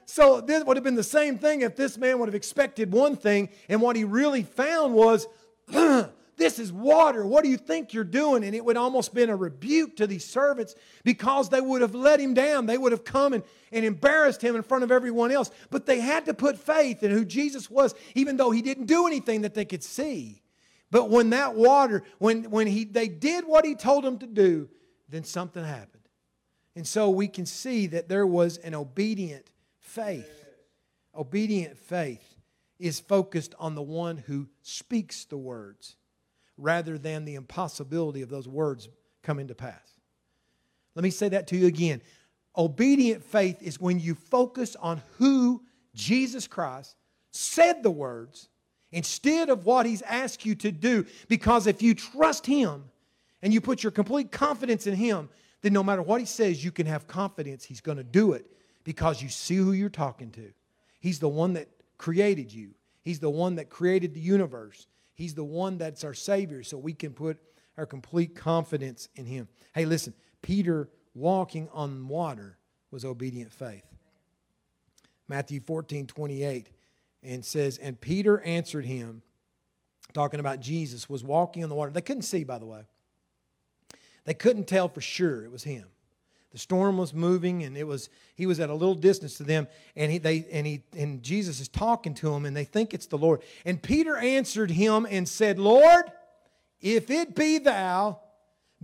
[0.06, 3.16] So this would have been the same thing if this man would have expected one
[3.16, 5.28] thing, and what he really found was
[6.40, 7.26] This is water.
[7.26, 8.44] What do you think you're doing?
[8.44, 10.74] And it would almost been a rebuke to these servants
[11.04, 12.64] because they would have let him down.
[12.64, 15.50] They would have come and, and embarrassed him in front of everyone else.
[15.68, 19.06] But they had to put faith in who Jesus was, even though he didn't do
[19.06, 20.40] anything that they could see.
[20.90, 24.70] But when that water, when, when he, they did what he told them to do,
[25.10, 26.08] then something happened.
[26.74, 30.46] And so we can see that there was an obedient faith.
[31.14, 32.36] Obedient faith
[32.78, 35.96] is focused on the one who speaks the words
[36.60, 38.88] rather than the impossibility of those words
[39.22, 40.00] coming to pass.
[40.94, 42.02] Let me say that to you again.
[42.56, 45.62] Obedient faith is when you focus on who
[45.94, 46.96] Jesus Christ
[47.30, 48.48] said the words
[48.92, 51.06] instead of what he's asked you to do.
[51.28, 52.84] Because if you trust him
[53.42, 55.28] and you put your complete confidence in him,
[55.62, 58.46] then no matter what he says, you can have confidence he's going to do it
[58.84, 60.52] because you see who you're talking to.
[61.00, 61.68] He's the one that
[61.98, 62.70] created you,
[63.02, 64.86] he's the one that created the universe.
[65.20, 67.36] He's the one that's our Savior, so we can put
[67.76, 69.48] our complete confidence in Him.
[69.74, 72.56] Hey, listen, Peter walking on water
[72.90, 73.84] was obedient faith.
[75.28, 76.70] Matthew 14, 28,
[77.22, 79.20] and says, And Peter answered him,
[80.14, 81.90] talking about Jesus, was walking on the water.
[81.90, 82.84] They couldn't see, by the way.
[84.24, 85.88] They couldn't tell for sure it was him.
[86.52, 89.68] The storm was moving, and it was he was at a little distance to them,
[89.94, 93.06] and he they and he and Jesus is talking to them, and they think it's
[93.06, 93.42] the Lord.
[93.64, 96.10] And Peter answered him and said, Lord,
[96.80, 98.18] if it be thou,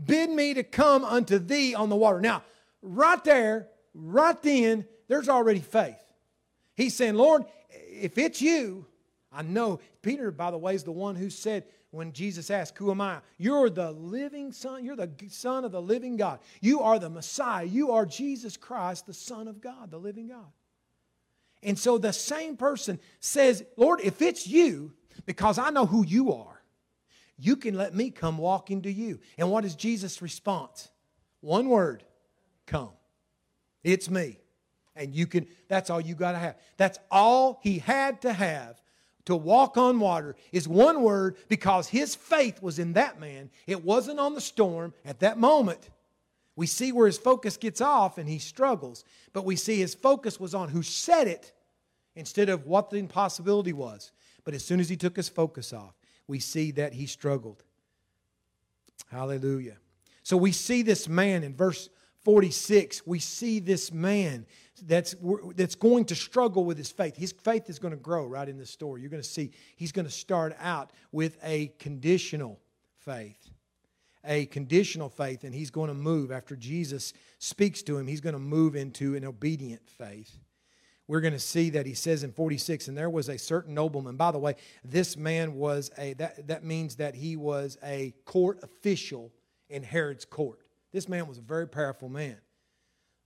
[0.02, 2.20] bid me to come unto thee on the water.
[2.20, 2.44] Now,
[2.82, 5.96] right there, right then, there's already faith.
[6.76, 8.86] He's saying, Lord, if it's you,
[9.32, 9.80] I know.
[10.02, 11.64] Peter, by the way, is the one who said,
[11.96, 13.18] when Jesus asked, Who am I?
[13.38, 14.84] You're the living Son.
[14.84, 16.40] You're the Son of the living God.
[16.60, 17.64] You are the Messiah.
[17.64, 20.52] You are Jesus Christ, the Son of God, the living God.
[21.62, 24.92] And so the same person says, Lord, if it's you,
[25.24, 26.62] because I know who you are,
[27.38, 29.18] you can let me come walking to you.
[29.36, 30.88] And what is Jesus' response?
[31.40, 32.04] One word
[32.66, 32.90] come.
[33.82, 34.38] It's me.
[34.94, 36.56] And you can, that's all you got to have.
[36.76, 38.80] That's all he had to have
[39.26, 43.50] to walk on water is one word because his faith was in that man.
[43.66, 45.90] It wasn't on the storm at that moment.
[46.54, 50.40] We see where his focus gets off and he struggles, but we see his focus
[50.40, 51.52] was on who said it
[52.14, 54.12] instead of what the impossibility was.
[54.44, 55.94] But as soon as he took his focus off,
[56.26, 57.62] we see that he struggled.
[59.10, 59.76] Hallelujah.
[60.22, 61.88] So we see this man in verse
[62.24, 63.06] 46.
[63.06, 64.46] We see this man
[64.80, 65.14] that's,
[65.54, 67.16] that's going to struggle with his faith.
[67.16, 69.00] His faith is going to grow right in this story.
[69.00, 72.60] You're going to see he's going to start out with a conditional
[72.98, 73.50] faith.
[74.28, 78.32] A conditional faith, and he's going to move after Jesus speaks to him, he's going
[78.34, 80.38] to move into an obedient faith
[81.08, 84.16] we're going to see that he says in 46 and there was a certain nobleman
[84.16, 88.62] by the way this man was a that, that means that he was a court
[88.62, 89.32] official
[89.68, 90.60] in herod's court
[90.92, 92.36] this man was a very powerful man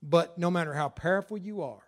[0.02, 1.82] but no matter how powerful you are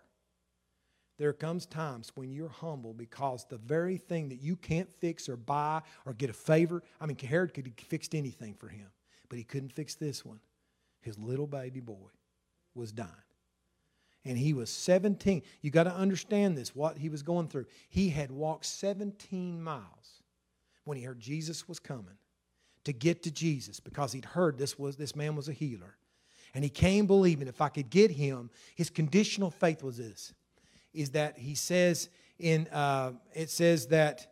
[1.19, 5.37] there comes times when you're humble because the very thing that you can't fix or
[5.37, 8.87] buy or get a favor i mean herod could have fixed anything for him
[9.29, 10.39] but he couldn't fix this one
[11.01, 12.09] his little baby boy
[12.75, 13.09] was dying
[14.25, 15.41] and he was 17.
[15.61, 17.65] You got to understand this, what he was going through.
[17.89, 20.21] He had walked 17 miles
[20.85, 22.17] when he heard Jesus was coming
[22.85, 25.97] to get to Jesus because he'd heard this was this man was a healer.
[26.53, 30.33] And he came believing if I could get him, his conditional faith was this,
[30.93, 34.27] is that he says in, uh, it says that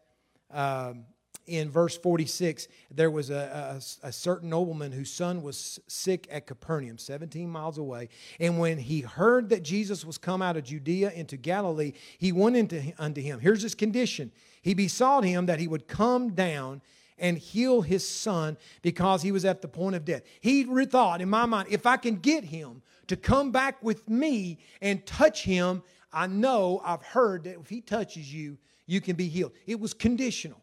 [0.52, 1.06] um,
[1.48, 6.46] in verse 46, there was a, a, a, certain nobleman whose son was sick at
[6.46, 8.10] Capernaum, 17 miles away.
[8.40, 12.56] And when he heard that Jesus was come out of Judea into Galilee, he went
[12.56, 13.40] into, unto him.
[13.40, 14.32] Here's his condition
[14.62, 16.82] He besought him that he would come down
[17.22, 20.24] and heal his son because he was at the point of death.
[20.42, 24.58] He thought, in my mind, if I can get him to come back with me
[24.82, 28.58] and touch him, I know I've heard that if he touches you,
[28.88, 29.54] you can be healed.
[29.68, 30.62] It was conditional.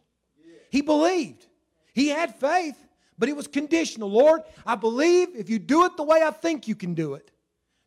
[0.71, 1.47] He believed.
[1.95, 2.77] He had faith,
[3.19, 4.11] but it was conditional.
[4.11, 7.31] Lord, I believe if you do it the way I think you can do it,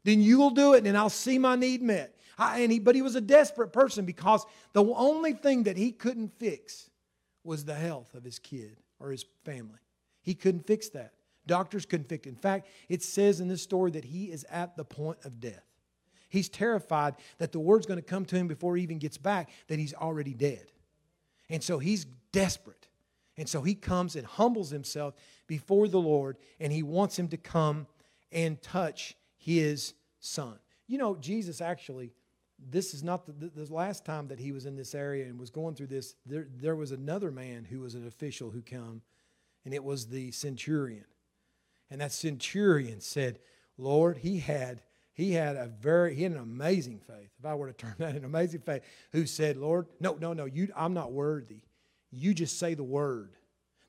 [0.04, 2.16] then you will do it and I'll see my need met.
[2.38, 5.92] I, and he, but he was a desperate person because the only thing that he
[5.92, 6.90] couldn't fix
[7.44, 9.80] was the health of his kid or his family.
[10.22, 11.14] He couldn't fix that.
[11.48, 12.30] Doctors couldn't fix it.
[12.30, 15.66] In fact, it says in this story that he is at the point of death.
[16.30, 19.50] He's terrified that the word's going to come to him before he even gets back
[19.68, 20.72] that he's already dead.
[21.50, 22.88] And so he's desperate.
[23.38, 25.16] And so he comes and humbles himself
[25.48, 27.88] before the Lord, and he wants him to come
[28.32, 30.60] and touch his son.
[30.88, 32.14] You know, Jesus actually,
[32.70, 35.50] this is not the, the, last time that he was in this area and was
[35.50, 36.16] going through this.
[36.26, 39.02] There, there was another man who was an official who came,
[39.66, 41.06] and it was the centurion.
[41.90, 43.40] And that centurion said,
[43.78, 44.82] Lord, he had
[45.14, 48.16] he had a very he had an amazing faith if i were to term that
[48.16, 51.64] an amazing faith who said lord no no no you i'm not worthy
[52.12, 53.32] you just say the word.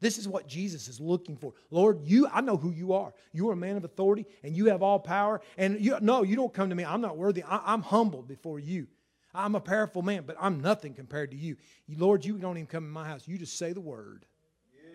[0.02, 1.54] This is what Jesus is looking for.
[1.70, 3.14] Lord, you I know who you are.
[3.32, 5.40] You are a man of authority and you have all power.
[5.56, 6.84] And you no, you don't come to me.
[6.84, 7.44] I'm not worthy.
[7.44, 8.88] I, am humbled before you.
[9.32, 11.56] I'm a powerful man, but I'm nothing compared to you.
[11.88, 13.28] Lord, you don't even come in my house.
[13.28, 14.26] You just say the word.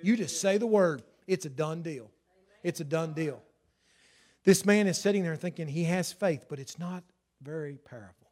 [0.03, 1.03] You just say the word.
[1.25, 2.11] It's a done deal.
[2.61, 3.41] It's a done deal.
[4.43, 7.05] This man is sitting there thinking he has faith, but it's not
[7.41, 8.27] very powerful.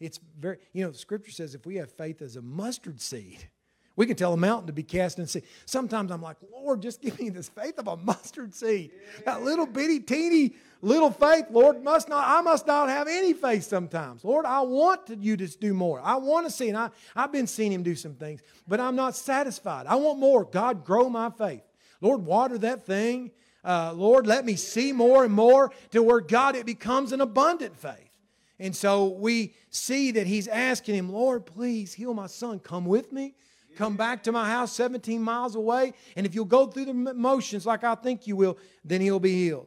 [0.00, 3.48] It's very, you know, scripture says if we have faith as a mustard seed,
[3.94, 5.42] we can tell a mountain to be cast in sea.
[5.66, 8.92] Sometimes I'm like, Lord, just give me this faith of a mustard seed.
[9.24, 13.64] That little bitty, teeny little faith, Lord, must not, I must not have any faith
[13.64, 14.24] sometimes.
[14.24, 16.00] Lord, I want you to do more.
[16.00, 18.96] I want to see, and I, I've been seeing him do some things, but I'm
[18.96, 19.86] not satisfied.
[19.86, 20.44] I want more.
[20.44, 21.62] God, grow my faith.
[22.00, 23.30] Lord, water that thing.
[23.64, 27.76] Uh, Lord, let me see more and more to where, God, it becomes an abundant
[27.76, 28.10] faith.
[28.58, 32.58] And so we see that he's asking him, Lord, please heal my son.
[32.58, 33.34] Come with me
[33.76, 37.66] come back to my house 17 miles away, and if you'll go through the motions
[37.66, 39.66] like I think you will, then he'll be healed.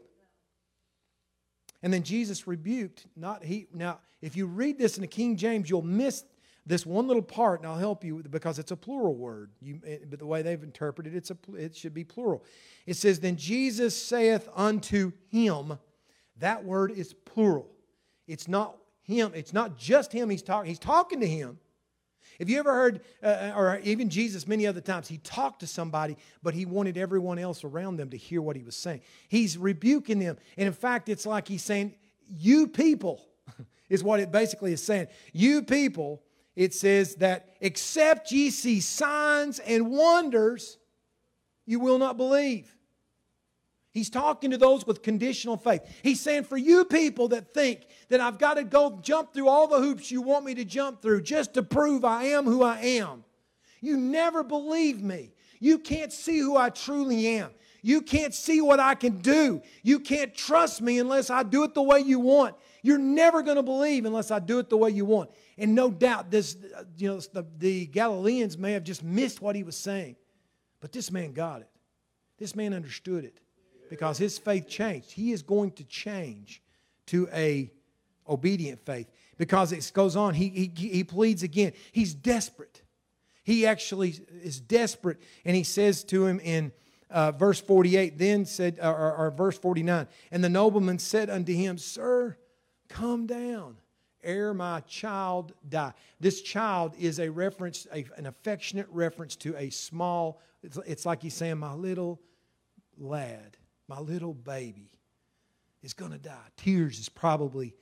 [1.83, 3.67] And then Jesus rebuked, not he.
[3.73, 6.23] Now, if you read this in the King James, you'll miss
[6.65, 9.51] this one little part, and I'll help you because it's a plural word.
[9.61, 12.43] You, but the way they've interpreted it, it's a, it should be plural.
[12.87, 15.77] It says, Then Jesus saith unto him,
[16.37, 17.69] that word is plural.
[18.27, 21.59] It's not him, it's not just him he's talking, he's talking to him.
[22.39, 25.67] Have you ever heard, uh, uh, or even Jesus many other times, he talked to
[25.67, 29.01] somebody, but he wanted everyone else around them to hear what he was saying.
[29.29, 30.37] He's rebuking them.
[30.57, 31.95] And in fact, it's like he's saying,
[32.27, 33.25] You people,
[33.89, 35.07] is what it basically is saying.
[35.33, 36.23] You people,
[36.55, 40.77] it says that except ye see signs and wonders,
[41.65, 42.75] you will not believe.
[43.95, 45.81] He's talking to those with conditional faith.
[46.03, 49.67] He's saying, for you people that think that I've got to go jump through all
[49.67, 52.77] the hoops you want me to jump through just to prove I am who I
[52.79, 53.23] am,
[53.79, 55.31] You never believe me.
[55.61, 57.51] You can't see who I truly am.
[57.83, 59.61] You can't see what I can do.
[59.81, 62.55] You can't trust me unless I do it the way you want.
[62.81, 65.31] You're never going to believe unless I do it the way you want.
[65.57, 69.55] And no doubt, this, uh, you know, the, the Galileans may have just missed what
[69.55, 70.17] he was saying,
[70.81, 71.69] but this man got it.
[72.37, 73.39] This man understood it
[73.89, 75.11] because his faith changed.
[75.11, 76.61] He is going to change
[77.07, 77.71] to a
[78.27, 80.33] obedient faith because it goes on.
[80.33, 81.73] He, he, he pleads again.
[81.91, 82.81] He's desperate.
[83.43, 86.71] He actually is desperate, and he says to him in
[87.11, 91.77] uh, verse 48, then said, or, or, verse 49, and the nobleman said unto him,
[91.77, 92.35] Sir,
[92.89, 93.77] come down
[94.25, 95.93] ere my child die.
[96.19, 101.21] This child is a reference, a, an affectionate reference to a small, it's, it's, like
[101.21, 102.19] he's saying, my little
[102.97, 103.55] lad,
[103.87, 104.89] my little baby
[105.83, 106.47] is going to die.
[106.57, 107.73] Tears is probably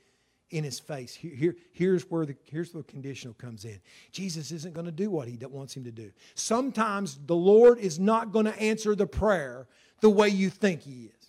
[0.50, 1.14] in his face.
[1.14, 3.80] Here, here, here's where the here's where the conditional comes in.
[4.12, 6.12] Jesus isn't going to do what he wants him to do.
[6.34, 9.66] Sometimes the Lord is not going to answer the prayer
[10.00, 11.24] the way you think he is.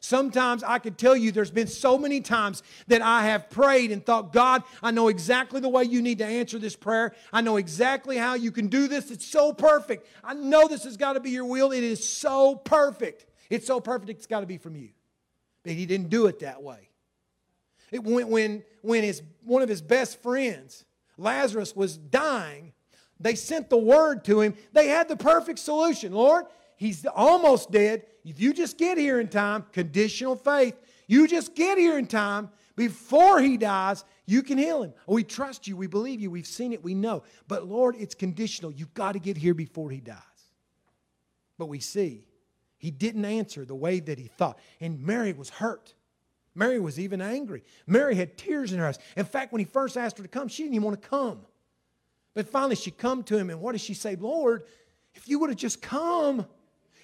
[0.00, 4.04] Sometimes I can tell you there's been so many times that I have prayed and
[4.04, 7.14] thought, God, I know exactly the way you need to answer this prayer.
[7.32, 9.10] I know exactly how you can do this.
[9.10, 10.06] It's so perfect.
[10.22, 11.72] I know this has got to be your will.
[11.72, 13.24] It is so perfect.
[13.54, 14.88] It's so perfect, it's got to be from you.
[15.62, 16.88] But he didn't do it that way.
[17.92, 20.84] It, went when, when his, one of his best friends,
[21.16, 22.72] Lazarus, was dying,
[23.20, 24.54] they sent the word to him.
[24.72, 26.12] They had the perfect solution.
[26.12, 26.46] Lord,
[26.76, 28.06] he's almost dead.
[28.24, 30.74] If you just get here in time, conditional faith,
[31.06, 34.94] you just get here in time before he dies, you can heal him.
[35.06, 35.76] We trust you.
[35.76, 36.28] We believe you.
[36.28, 36.82] We've seen it.
[36.82, 37.22] We know.
[37.46, 38.72] But Lord, it's conditional.
[38.72, 40.18] You've got to get here before he dies.
[41.56, 42.26] But we see
[42.84, 44.58] he didn't answer the way that he thought.
[44.78, 45.94] And Mary was hurt.
[46.54, 47.64] Mary was even angry.
[47.86, 48.98] Mary had tears in her eyes.
[49.16, 51.40] In fact, when he first asked her to come, she didn't even want to come.
[52.34, 54.16] But finally, she come to him, and what does she say?
[54.16, 54.64] Lord,
[55.14, 56.46] if you would have just come,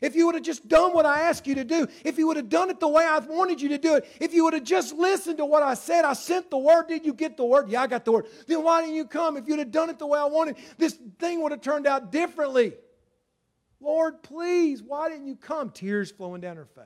[0.03, 2.37] if you would have just done what I asked you to do, if you would
[2.37, 4.65] have done it the way I wanted you to do it, if you would have
[4.65, 6.89] just listened to what I said, I sent the word.
[6.89, 7.71] Did you get the word?
[7.71, 8.27] Yeah, I got the word.
[8.47, 9.39] Then why didn't you come?
[9.39, 12.13] If you'd have done it the way I wanted, this thing would have turned out
[12.13, 12.75] differently.
[13.81, 15.71] Lord, please, why didn't you come?
[15.71, 16.85] Tears flowing down her face.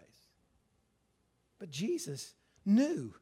[1.58, 2.34] But Jesus
[2.64, 3.14] knew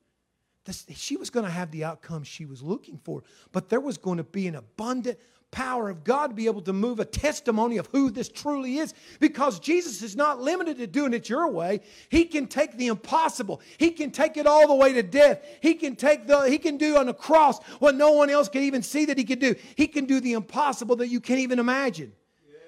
[0.64, 3.98] this, she was going to have the outcome she was looking for, but there was
[3.98, 5.18] going to be an abundant
[5.50, 8.94] power of God to be able to move a testimony of who this truly is
[9.20, 11.80] because Jesus is not limited to doing it your way.
[12.08, 13.60] He can take the impossible.
[13.76, 15.44] He can take it all the way to death.
[15.60, 18.62] He can take the he can do on the cross what no one else can
[18.62, 19.54] even see that he can do.
[19.76, 22.12] He can do the impossible that you can't even imagine.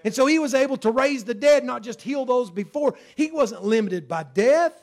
[0.04, 2.94] And so he was able to raise the dead, not just heal those before.
[3.16, 4.78] He wasn't limited by death.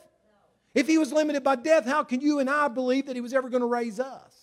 [0.73, 3.33] If he was limited by death, how can you and I believe that he was
[3.33, 4.33] ever going to raise us?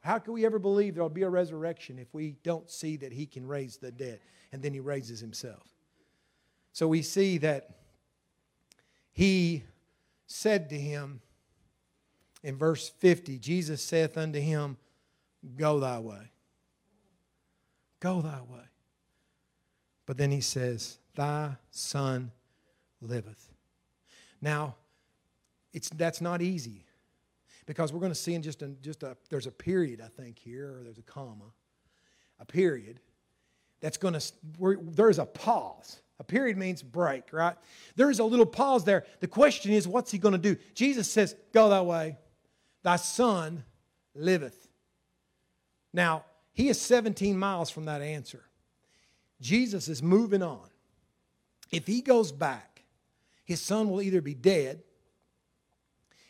[0.00, 3.26] How can we ever believe there'll be a resurrection if we don't see that he
[3.26, 4.20] can raise the dead
[4.52, 5.66] and then he raises himself?
[6.72, 7.70] So we see that
[9.10, 9.64] he
[10.28, 11.20] said to him
[12.44, 14.76] in verse 50 Jesus saith unto him,
[15.56, 16.30] Go thy way.
[17.98, 18.66] Go thy way.
[20.06, 22.30] But then he says, Thy son
[23.00, 23.52] liveth.
[24.40, 24.76] Now,
[25.72, 26.84] it's, that's not easy
[27.66, 30.38] because we're going to see in just a, just a, there's a period, I think,
[30.38, 31.52] here, or there's a comma,
[32.38, 33.00] a period
[33.80, 34.32] that's going to,
[34.92, 35.98] there's a pause.
[36.18, 37.56] A period means break, right?
[37.94, 39.04] There's a little pause there.
[39.20, 40.56] The question is, what's he going to do?
[40.74, 42.16] Jesus says, Go that way.
[42.82, 43.64] Thy son
[44.14, 44.66] liveth.
[45.92, 48.45] Now, he is 17 miles from that answer.
[49.40, 50.68] Jesus is moving on.
[51.70, 52.82] If he goes back,
[53.44, 54.82] his son will either be dead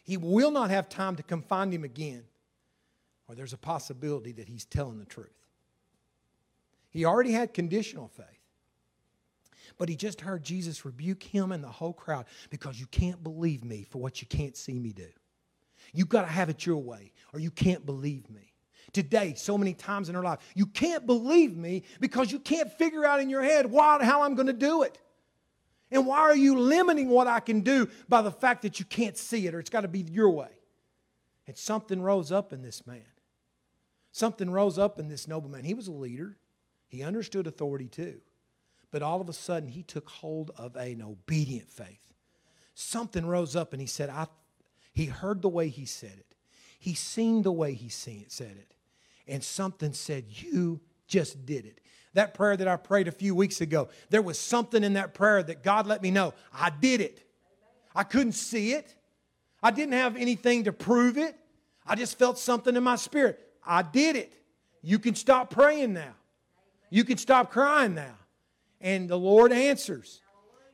[0.06, 2.22] he will not have time to confine him again,
[3.28, 5.48] or there's a possibility that he's telling the truth.
[6.90, 8.26] He already had conditional faith.
[9.78, 13.64] But he just heard Jesus rebuke him and the whole crowd because you can't believe
[13.64, 15.08] me for what you can't see me do.
[15.92, 18.52] You've got to have it your way, or you can't believe me.
[18.96, 23.04] Today, so many times in our life, you can't believe me because you can't figure
[23.04, 24.98] out in your head why, how I'm going to do it.
[25.90, 29.18] And why are you limiting what I can do by the fact that you can't
[29.18, 30.48] see it or it's got to be your way?
[31.46, 33.04] And something rose up in this man.
[34.12, 35.64] Something rose up in this nobleman.
[35.64, 36.38] He was a leader,
[36.88, 38.22] he understood authority too.
[38.90, 42.14] But all of a sudden, he took hold of an obedient faith.
[42.72, 44.26] Something rose up and he said, I,
[44.94, 46.34] he heard the way he said it.
[46.78, 48.72] He seen the way he seen it, said it.
[49.26, 51.80] And something said, You just did it
[52.16, 55.42] that prayer that I prayed a few weeks ago, there was something in that prayer
[55.42, 57.22] that God let me know I did it.
[57.94, 58.94] I couldn't see it,
[59.62, 61.36] I didn't have anything to prove it.
[61.86, 63.40] I just felt something in my spirit.
[63.64, 64.32] I did it.
[64.82, 66.14] You can stop praying now.
[66.90, 68.14] You can stop crying now.
[68.80, 70.20] And the Lord answers.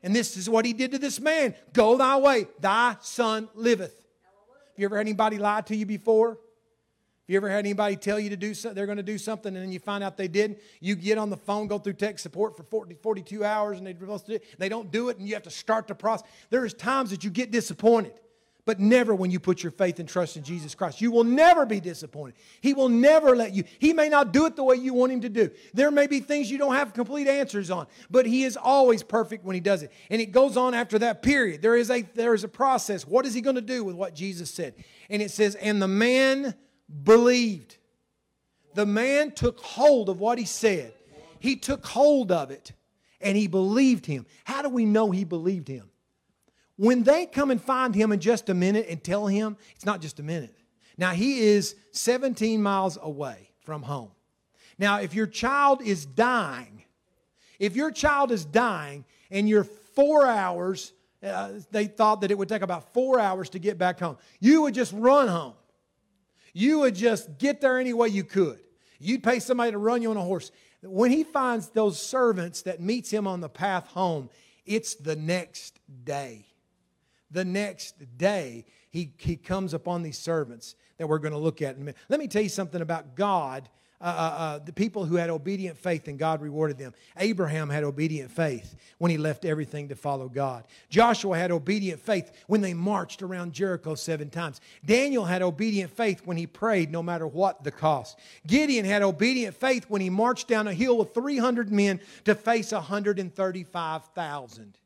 [0.03, 3.95] And this is what he did to this man Go thy way, thy son liveth.
[3.95, 6.39] Have you ever had anybody lie to you before?
[7.33, 9.65] You ever had anybody tell you to do something, they're going to do something, and
[9.65, 10.59] then you find out they didn't?
[10.81, 13.97] You get on the phone, go through tech support for 40, 42 hours, and they,
[14.59, 16.29] they don't do it, and you have to start the process.
[16.51, 18.13] There's times that you get disappointed
[18.65, 21.01] but never when you put your faith and trust in Jesus Christ.
[21.01, 22.37] You will never be disappointed.
[22.61, 23.65] He will never let you.
[23.81, 25.51] He may not do it the way you want him to do.
[25.75, 29.45] There may be things you don't have complete answers on, but he is always perfect
[29.45, 29.91] when he does it.
[30.11, 31.61] And it goes on after that period.
[31.61, 33.05] There is a there is a process.
[33.05, 34.75] What is he going to do with what Jesus said?
[35.11, 36.55] And it says, "And the man
[37.05, 37.77] believed."
[38.75, 40.95] The man took hold of what he said.
[41.39, 42.73] He took hold of it
[43.21, 44.27] and he believed him.
[44.45, 45.91] How do we know he believed him?
[46.77, 50.01] When they come and find him in just a minute and tell him, it's not
[50.01, 50.57] just a minute.
[50.97, 54.11] Now, he is 17 miles away from home.
[54.79, 56.85] Now, if your child is dying,
[57.59, 62.49] if your child is dying and you're four hours, uh, they thought that it would
[62.49, 65.55] take about four hours to get back home, you would just run home.
[66.53, 68.61] You would just get there any way you could.
[68.99, 70.51] You'd pay somebody to run you on a horse.
[70.83, 74.31] When he finds those servants that meets him on the path home,
[74.65, 76.47] it's the next day
[77.33, 81.77] the next day, he, he comes upon these servants that we're going to look at.
[82.09, 83.69] Let me tell you something about God.
[84.03, 86.93] Uh, uh, uh, the people who had obedient faith and God rewarded them.
[87.17, 90.65] Abraham had obedient faith when he left everything to follow God.
[90.91, 94.61] Joshua had obedient faith when they marched around Jericho seven times.
[94.85, 98.19] Daniel had obedient faith when he prayed no matter what the cost.
[98.45, 102.73] Gideon had obedient faith when he marched down a hill with 300 men to face
[102.73, 104.79] 135,000.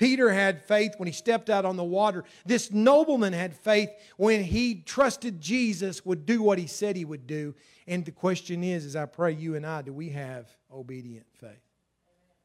[0.00, 2.24] Peter had faith when he stepped out on the water.
[2.46, 7.26] This nobleman had faith when he trusted Jesus would do what he said he would
[7.26, 7.54] do.
[7.90, 11.60] And the question is, as I pray you and I, do we have obedient faith?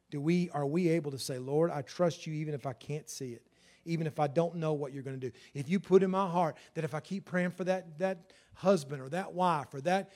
[0.10, 3.08] Do we are we able to say, Lord, I trust you even if I can't
[3.08, 3.44] see it,
[3.86, 5.38] even if I don't know what you're going to do?
[5.54, 9.04] If you put in my heart that if I keep praying for that, that husband
[9.04, 10.10] or that wife or that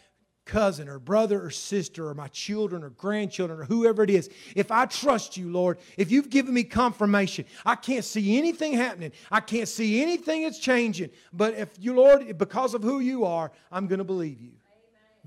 [0.46, 4.72] cousin or brother or sister or my children or grandchildren or whoever it is, if
[4.72, 9.12] I trust you, Lord, if you've given me confirmation, I can't see anything happening.
[9.30, 11.12] I can't see anything that's changing.
[11.32, 14.54] But if you, Lord, because of who you are, I'm going to believe you.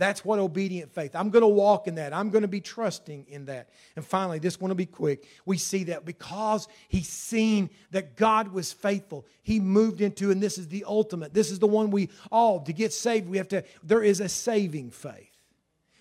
[0.02, 1.14] That's what obedient faith.
[1.14, 2.12] I'm going to walk in that.
[2.12, 3.68] I'm going to be trusting in that.
[3.94, 5.28] And finally, this one will be quick.
[5.46, 10.58] We see that because he's seen that God was faithful, he moved into, and this
[10.58, 11.32] is the ultimate.
[11.32, 14.28] This is the one we all, to get saved, we have to, there is a
[14.28, 15.38] saving faith.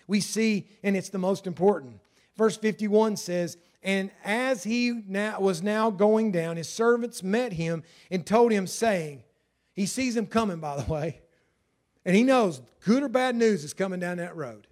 [0.08, 2.00] We see, and it's the most important.
[2.36, 7.84] Verse 51 says, and as he now was now going down, his servants met him
[8.10, 9.22] and told him, saying,
[9.74, 11.21] He sees him coming, by the way.
[12.04, 14.66] And he knows good or bad news is coming down that road.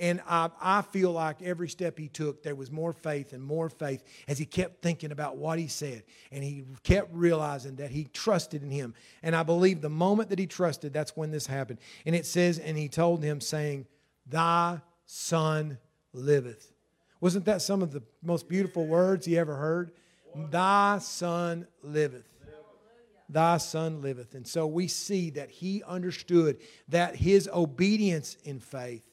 [0.00, 3.68] And I, I feel like every step he took, there was more faith and more
[3.68, 6.04] faith as he kept thinking about what he said.
[6.32, 8.94] And he kept realizing that he trusted in him.
[9.22, 11.80] And I believe the moment that he trusted, that's when this happened.
[12.06, 13.86] And it says, and he told him, saying,
[14.26, 15.76] Thy son
[16.14, 16.72] liveth.
[17.20, 19.92] Wasn't that some of the most beautiful words he ever heard?
[20.34, 22.29] Thy son liveth
[23.32, 24.34] thy son liveth.
[24.34, 26.58] And so we see that he understood
[26.88, 29.04] that his obedience in faith,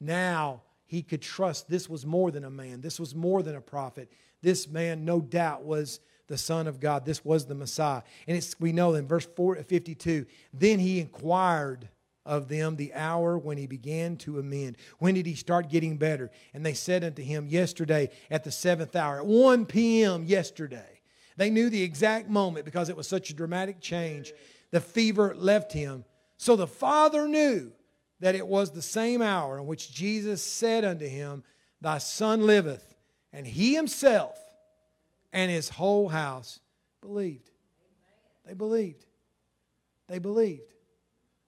[0.00, 3.60] now he could trust this was more than a man, this was more than a
[3.60, 4.10] prophet.
[4.42, 7.04] This man, no doubt, was the Son of God.
[7.04, 8.02] This was the Messiah.
[8.26, 11.88] And it's, we know in verse 4, 52 then he inquired
[12.24, 14.76] of them the hour when he began to amend.
[14.98, 16.30] When did he start getting better?
[16.54, 20.24] And they said unto him, Yesterday at the seventh hour, at 1 p.m.
[20.24, 21.01] yesterday.
[21.36, 24.32] They knew the exact moment because it was such a dramatic change.
[24.70, 26.04] The fever left him.
[26.36, 27.72] So the father knew
[28.20, 31.42] that it was the same hour in which Jesus said unto him,
[31.80, 32.94] Thy son liveth.
[33.32, 34.38] And he himself
[35.32, 36.60] and his whole house
[37.00, 37.50] believed.
[38.46, 39.06] They believed.
[40.08, 40.72] They believed.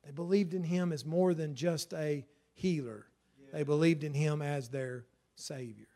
[0.05, 3.07] They believed in him as more than just a healer,
[3.53, 5.87] they believed in him as their Savior.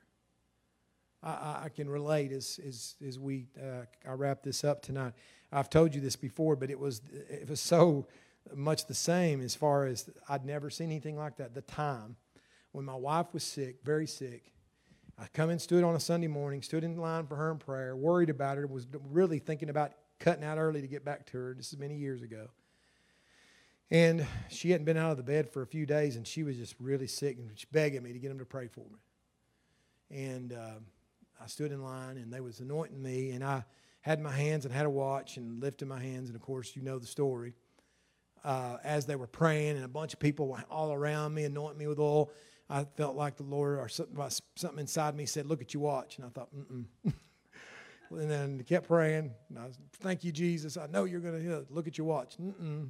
[1.22, 5.14] I, I can relate as, as, as we uh, I wrap this up tonight.
[5.52, 8.06] I've told you this before, but it was it was so
[8.54, 11.54] much the same as far as I'd never seen anything like that.
[11.54, 12.16] The time
[12.72, 14.52] when my wife was sick, very sick,
[15.18, 17.96] I come and stood on a Sunday morning, stood in line for her in prayer,
[17.96, 21.54] worried about her, was really thinking about cutting out early to get back to her.
[21.54, 22.48] This is many years ago.
[23.90, 26.56] And she hadn't been out of the bed for a few days, and she was
[26.56, 29.00] just really sick and begging me to get him to pray for me.
[30.10, 30.80] And uh,
[31.40, 33.64] I stood in line and they was anointing me and I
[34.00, 36.82] had my hands and had a watch and lifted my hands and of course you
[36.82, 37.54] know the story.
[38.44, 41.78] Uh, as they were praying and a bunch of people were all around me anointing
[41.78, 42.30] me with oil.
[42.70, 46.18] I felt like the Lord or something, inside me said, Look at your watch.
[46.18, 46.84] And I thought, Mm
[48.10, 49.32] and then kept praying.
[49.56, 49.68] I,
[50.00, 50.76] Thank you, Jesus.
[50.76, 52.36] I know you're going to look at your watch.
[52.38, 52.88] Mm-mm.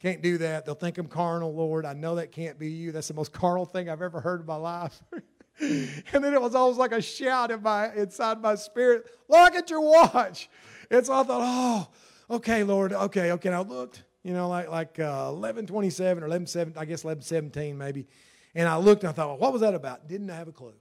[0.00, 0.64] Can't do that.
[0.64, 1.86] They'll think I'm carnal, Lord.
[1.86, 2.90] I know that can't be you.
[2.90, 5.00] That's the most carnal thing I've ever heard in my life.
[6.12, 9.70] and then it was almost like a shout in my, inside my spirit Look at
[9.70, 10.50] your watch.
[10.90, 11.40] And so I thought,
[12.30, 12.92] Oh, okay, Lord.
[12.92, 13.48] Okay, okay.
[13.48, 18.06] And I looked, you know, like, like uh, 1127 or 11, I guess 1117 maybe.
[18.54, 20.06] And I looked and I thought, well, what was that about?
[20.06, 20.74] Didn't have a clue.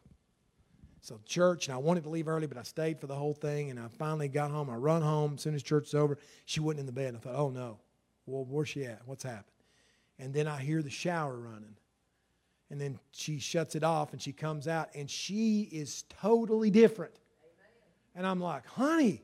[0.99, 3.69] So church, and I wanted to leave early, but I stayed for the whole thing.
[3.69, 4.69] And I finally got home.
[4.69, 6.17] I run home as soon as church was over.
[6.45, 7.09] She wasn't in the bed.
[7.09, 7.79] And I thought, oh no.
[8.25, 9.01] Well, where's she at?
[9.05, 9.45] What's happened?
[10.19, 11.75] And then I hear the shower running.
[12.71, 17.13] And then she shuts it off and she comes out and she is totally different.
[18.15, 19.21] And I'm like, honey,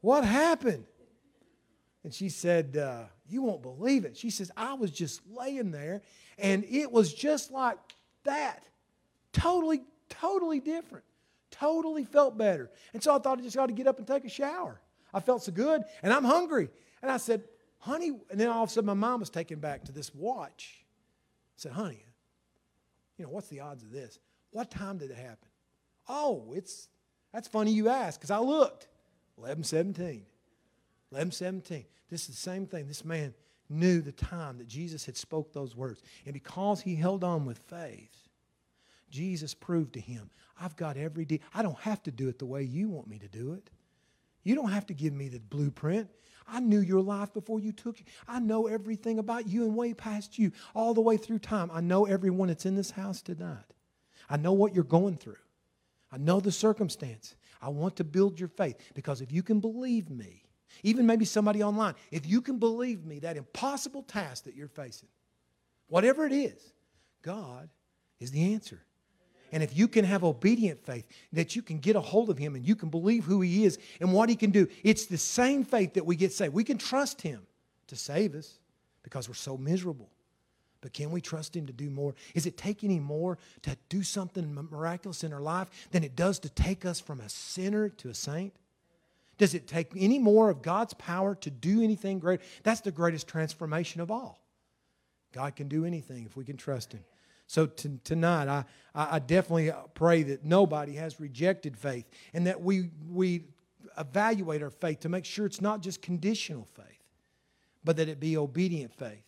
[0.00, 0.86] what happened?
[2.04, 4.16] And she said, uh, You won't believe it.
[4.16, 6.00] She says, I was just laying there
[6.38, 7.76] and it was just like
[8.24, 8.64] that.
[9.34, 11.04] Totally, totally different.
[11.50, 12.70] Totally felt better.
[12.94, 14.80] And so I thought I just got to get up and take a shower.
[15.12, 16.70] I felt so good and I'm hungry.
[17.02, 17.44] And I said,
[17.78, 20.82] honey, and then all of a sudden my mom was taken back to this watch.
[21.58, 22.04] I said, honey,
[23.18, 24.18] you know, what's the odds of this?
[24.50, 25.48] What time did it happen?
[26.08, 26.88] Oh, it's
[27.32, 28.88] that's funny you ask, because I looked.
[29.36, 30.24] 1117.
[31.10, 31.84] 1117.
[32.10, 32.88] This is the same thing.
[32.88, 33.34] This man
[33.68, 36.00] knew the time that Jesus had spoke those words.
[36.24, 38.28] And because he held on with faith,
[39.10, 41.40] Jesus proved to him, I've got every day.
[41.54, 43.70] I don't have to do it the way you want me to do it.
[44.42, 46.08] You don't have to give me the blueprint.
[46.50, 48.06] I knew your life before you took it.
[48.26, 51.70] I know everything about you and way past you, all the way through time.
[51.72, 53.74] I know everyone that's in this house tonight.
[54.30, 55.36] I know what you're going through.
[56.10, 57.36] I know the circumstance.
[57.60, 60.44] I want to build your faith because if you can believe me,
[60.82, 65.08] even maybe somebody online, if you can believe me, that impossible task that you're facing,
[65.88, 66.72] whatever it is,
[67.22, 67.68] God
[68.20, 68.80] is the answer.
[69.52, 72.54] And if you can have obedient faith, that you can get a hold of Him
[72.54, 75.64] and you can believe who He is and what He can do, it's the same
[75.64, 76.54] faith that we get saved.
[76.54, 77.46] We can trust Him
[77.88, 78.58] to save us
[79.02, 80.10] because we're so miserable.
[80.80, 82.14] But can we trust Him to do more?
[82.34, 86.38] Is it take any more to do something miraculous in our life than it does
[86.40, 88.54] to take us from a sinner to a saint?
[89.38, 92.40] Does it take any more of God's power to do anything great?
[92.64, 94.40] That's the greatest transformation of all.
[95.32, 97.04] God can do anything if we can trust Him.
[97.48, 102.60] So t- tonight, I, I definitely uh, pray that nobody has rejected faith and that
[102.60, 103.44] we, we
[103.96, 107.02] evaluate our faith to make sure it's not just conditional faith,
[107.82, 109.24] but that it be obedient faith.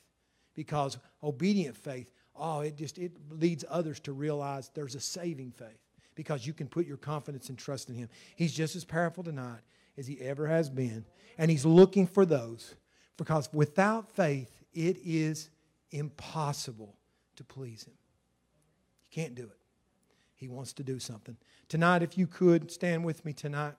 [0.55, 5.81] Because obedient faith, oh, it just it leads others to realize there's a saving faith
[6.15, 8.11] because you can put your confidence and trust in Him.
[8.37, 9.61] He's just as powerful tonight
[9.97, 11.07] as He ever has been,
[11.39, 12.75] and He's looking for those
[13.17, 15.49] because without faith, it is
[15.91, 16.97] impossible
[17.37, 17.95] to please Him.
[19.11, 19.59] Can't do it.
[20.37, 21.37] He wants to do something.
[21.69, 23.75] Tonight, if you could, stand with me tonight.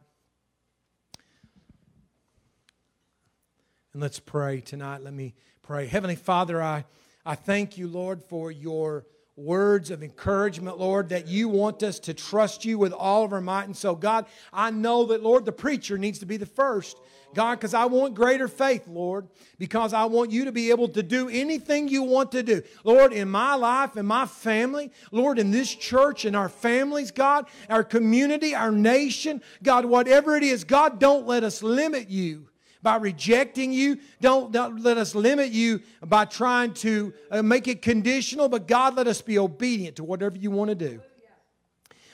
[3.93, 5.01] And let's pray tonight.
[5.03, 5.87] Let me pray.
[5.87, 6.85] Heavenly Father, I,
[7.25, 9.05] I thank you, Lord, for your
[9.35, 13.41] words of encouragement, Lord, that you want us to trust you with all of our
[13.41, 13.65] might.
[13.65, 16.97] And so, God, I know that, Lord, the preacher needs to be the first.
[17.33, 21.01] God, because I want greater faith, Lord, because I want you to be able to
[21.01, 22.61] do anything you want to do.
[22.83, 27.47] Lord, in my life, in my family, Lord, in this church, in our families, God,
[27.69, 32.50] our community, our nation, God, whatever it is, God, don't let us limit you
[32.81, 33.99] by rejecting you.
[34.19, 38.95] Don't, don't, let us limit you by trying to uh, make it conditional, but God,
[38.95, 41.01] let us be obedient to whatever you want to do.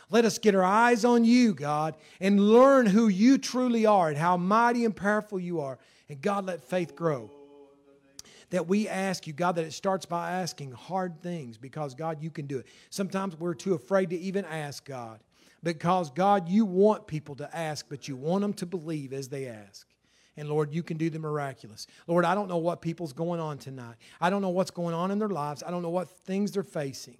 [0.09, 4.17] Let us get our eyes on you, God, and learn who you truly are and
[4.17, 5.79] how mighty and powerful you are.
[6.07, 7.29] And God, let faith grow.
[8.51, 12.29] That we ask you, God, that it starts by asking hard things because, God, you
[12.29, 12.67] can do it.
[12.89, 15.19] Sometimes we're too afraid to even ask, God,
[15.61, 19.47] because, God, you want people to ask, but you want them to believe as they
[19.47, 19.86] ask.
[20.37, 21.87] And Lord, you can do the miraculous.
[22.05, 23.95] Lord, I don't know what people's going on tonight.
[24.21, 25.63] I don't know what's going on in their lives.
[25.65, 27.17] I don't know what things they're facing.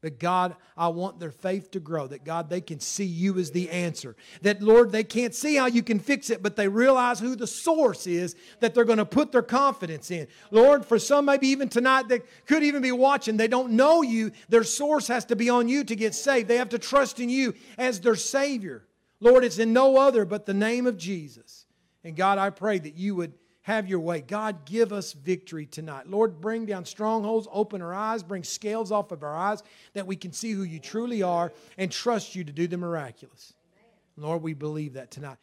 [0.00, 2.06] But God, I want their faith to grow.
[2.06, 4.14] That God, they can see you as the answer.
[4.42, 7.48] That Lord, they can't see how you can fix it, but they realize who the
[7.48, 10.28] source is that they're going to put their confidence in.
[10.52, 14.30] Lord, for some, maybe even tonight, that could even be watching, they don't know you.
[14.48, 16.46] Their source has to be on you to get saved.
[16.46, 18.84] They have to trust in you as their Savior.
[19.18, 21.66] Lord, it's in no other but the name of Jesus.
[22.04, 24.22] And God, I pray that you would have your way.
[24.22, 26.08] God, give us victory tonight.
[26.08, 30.16] Lord, bring down strongholds, open our eyes, bring scales off of our eyes that we
[30.16, 33.52] can see who you truly are and trust you to do the miraculous.
[34.16, 35.36] Lord, we believe that tonight.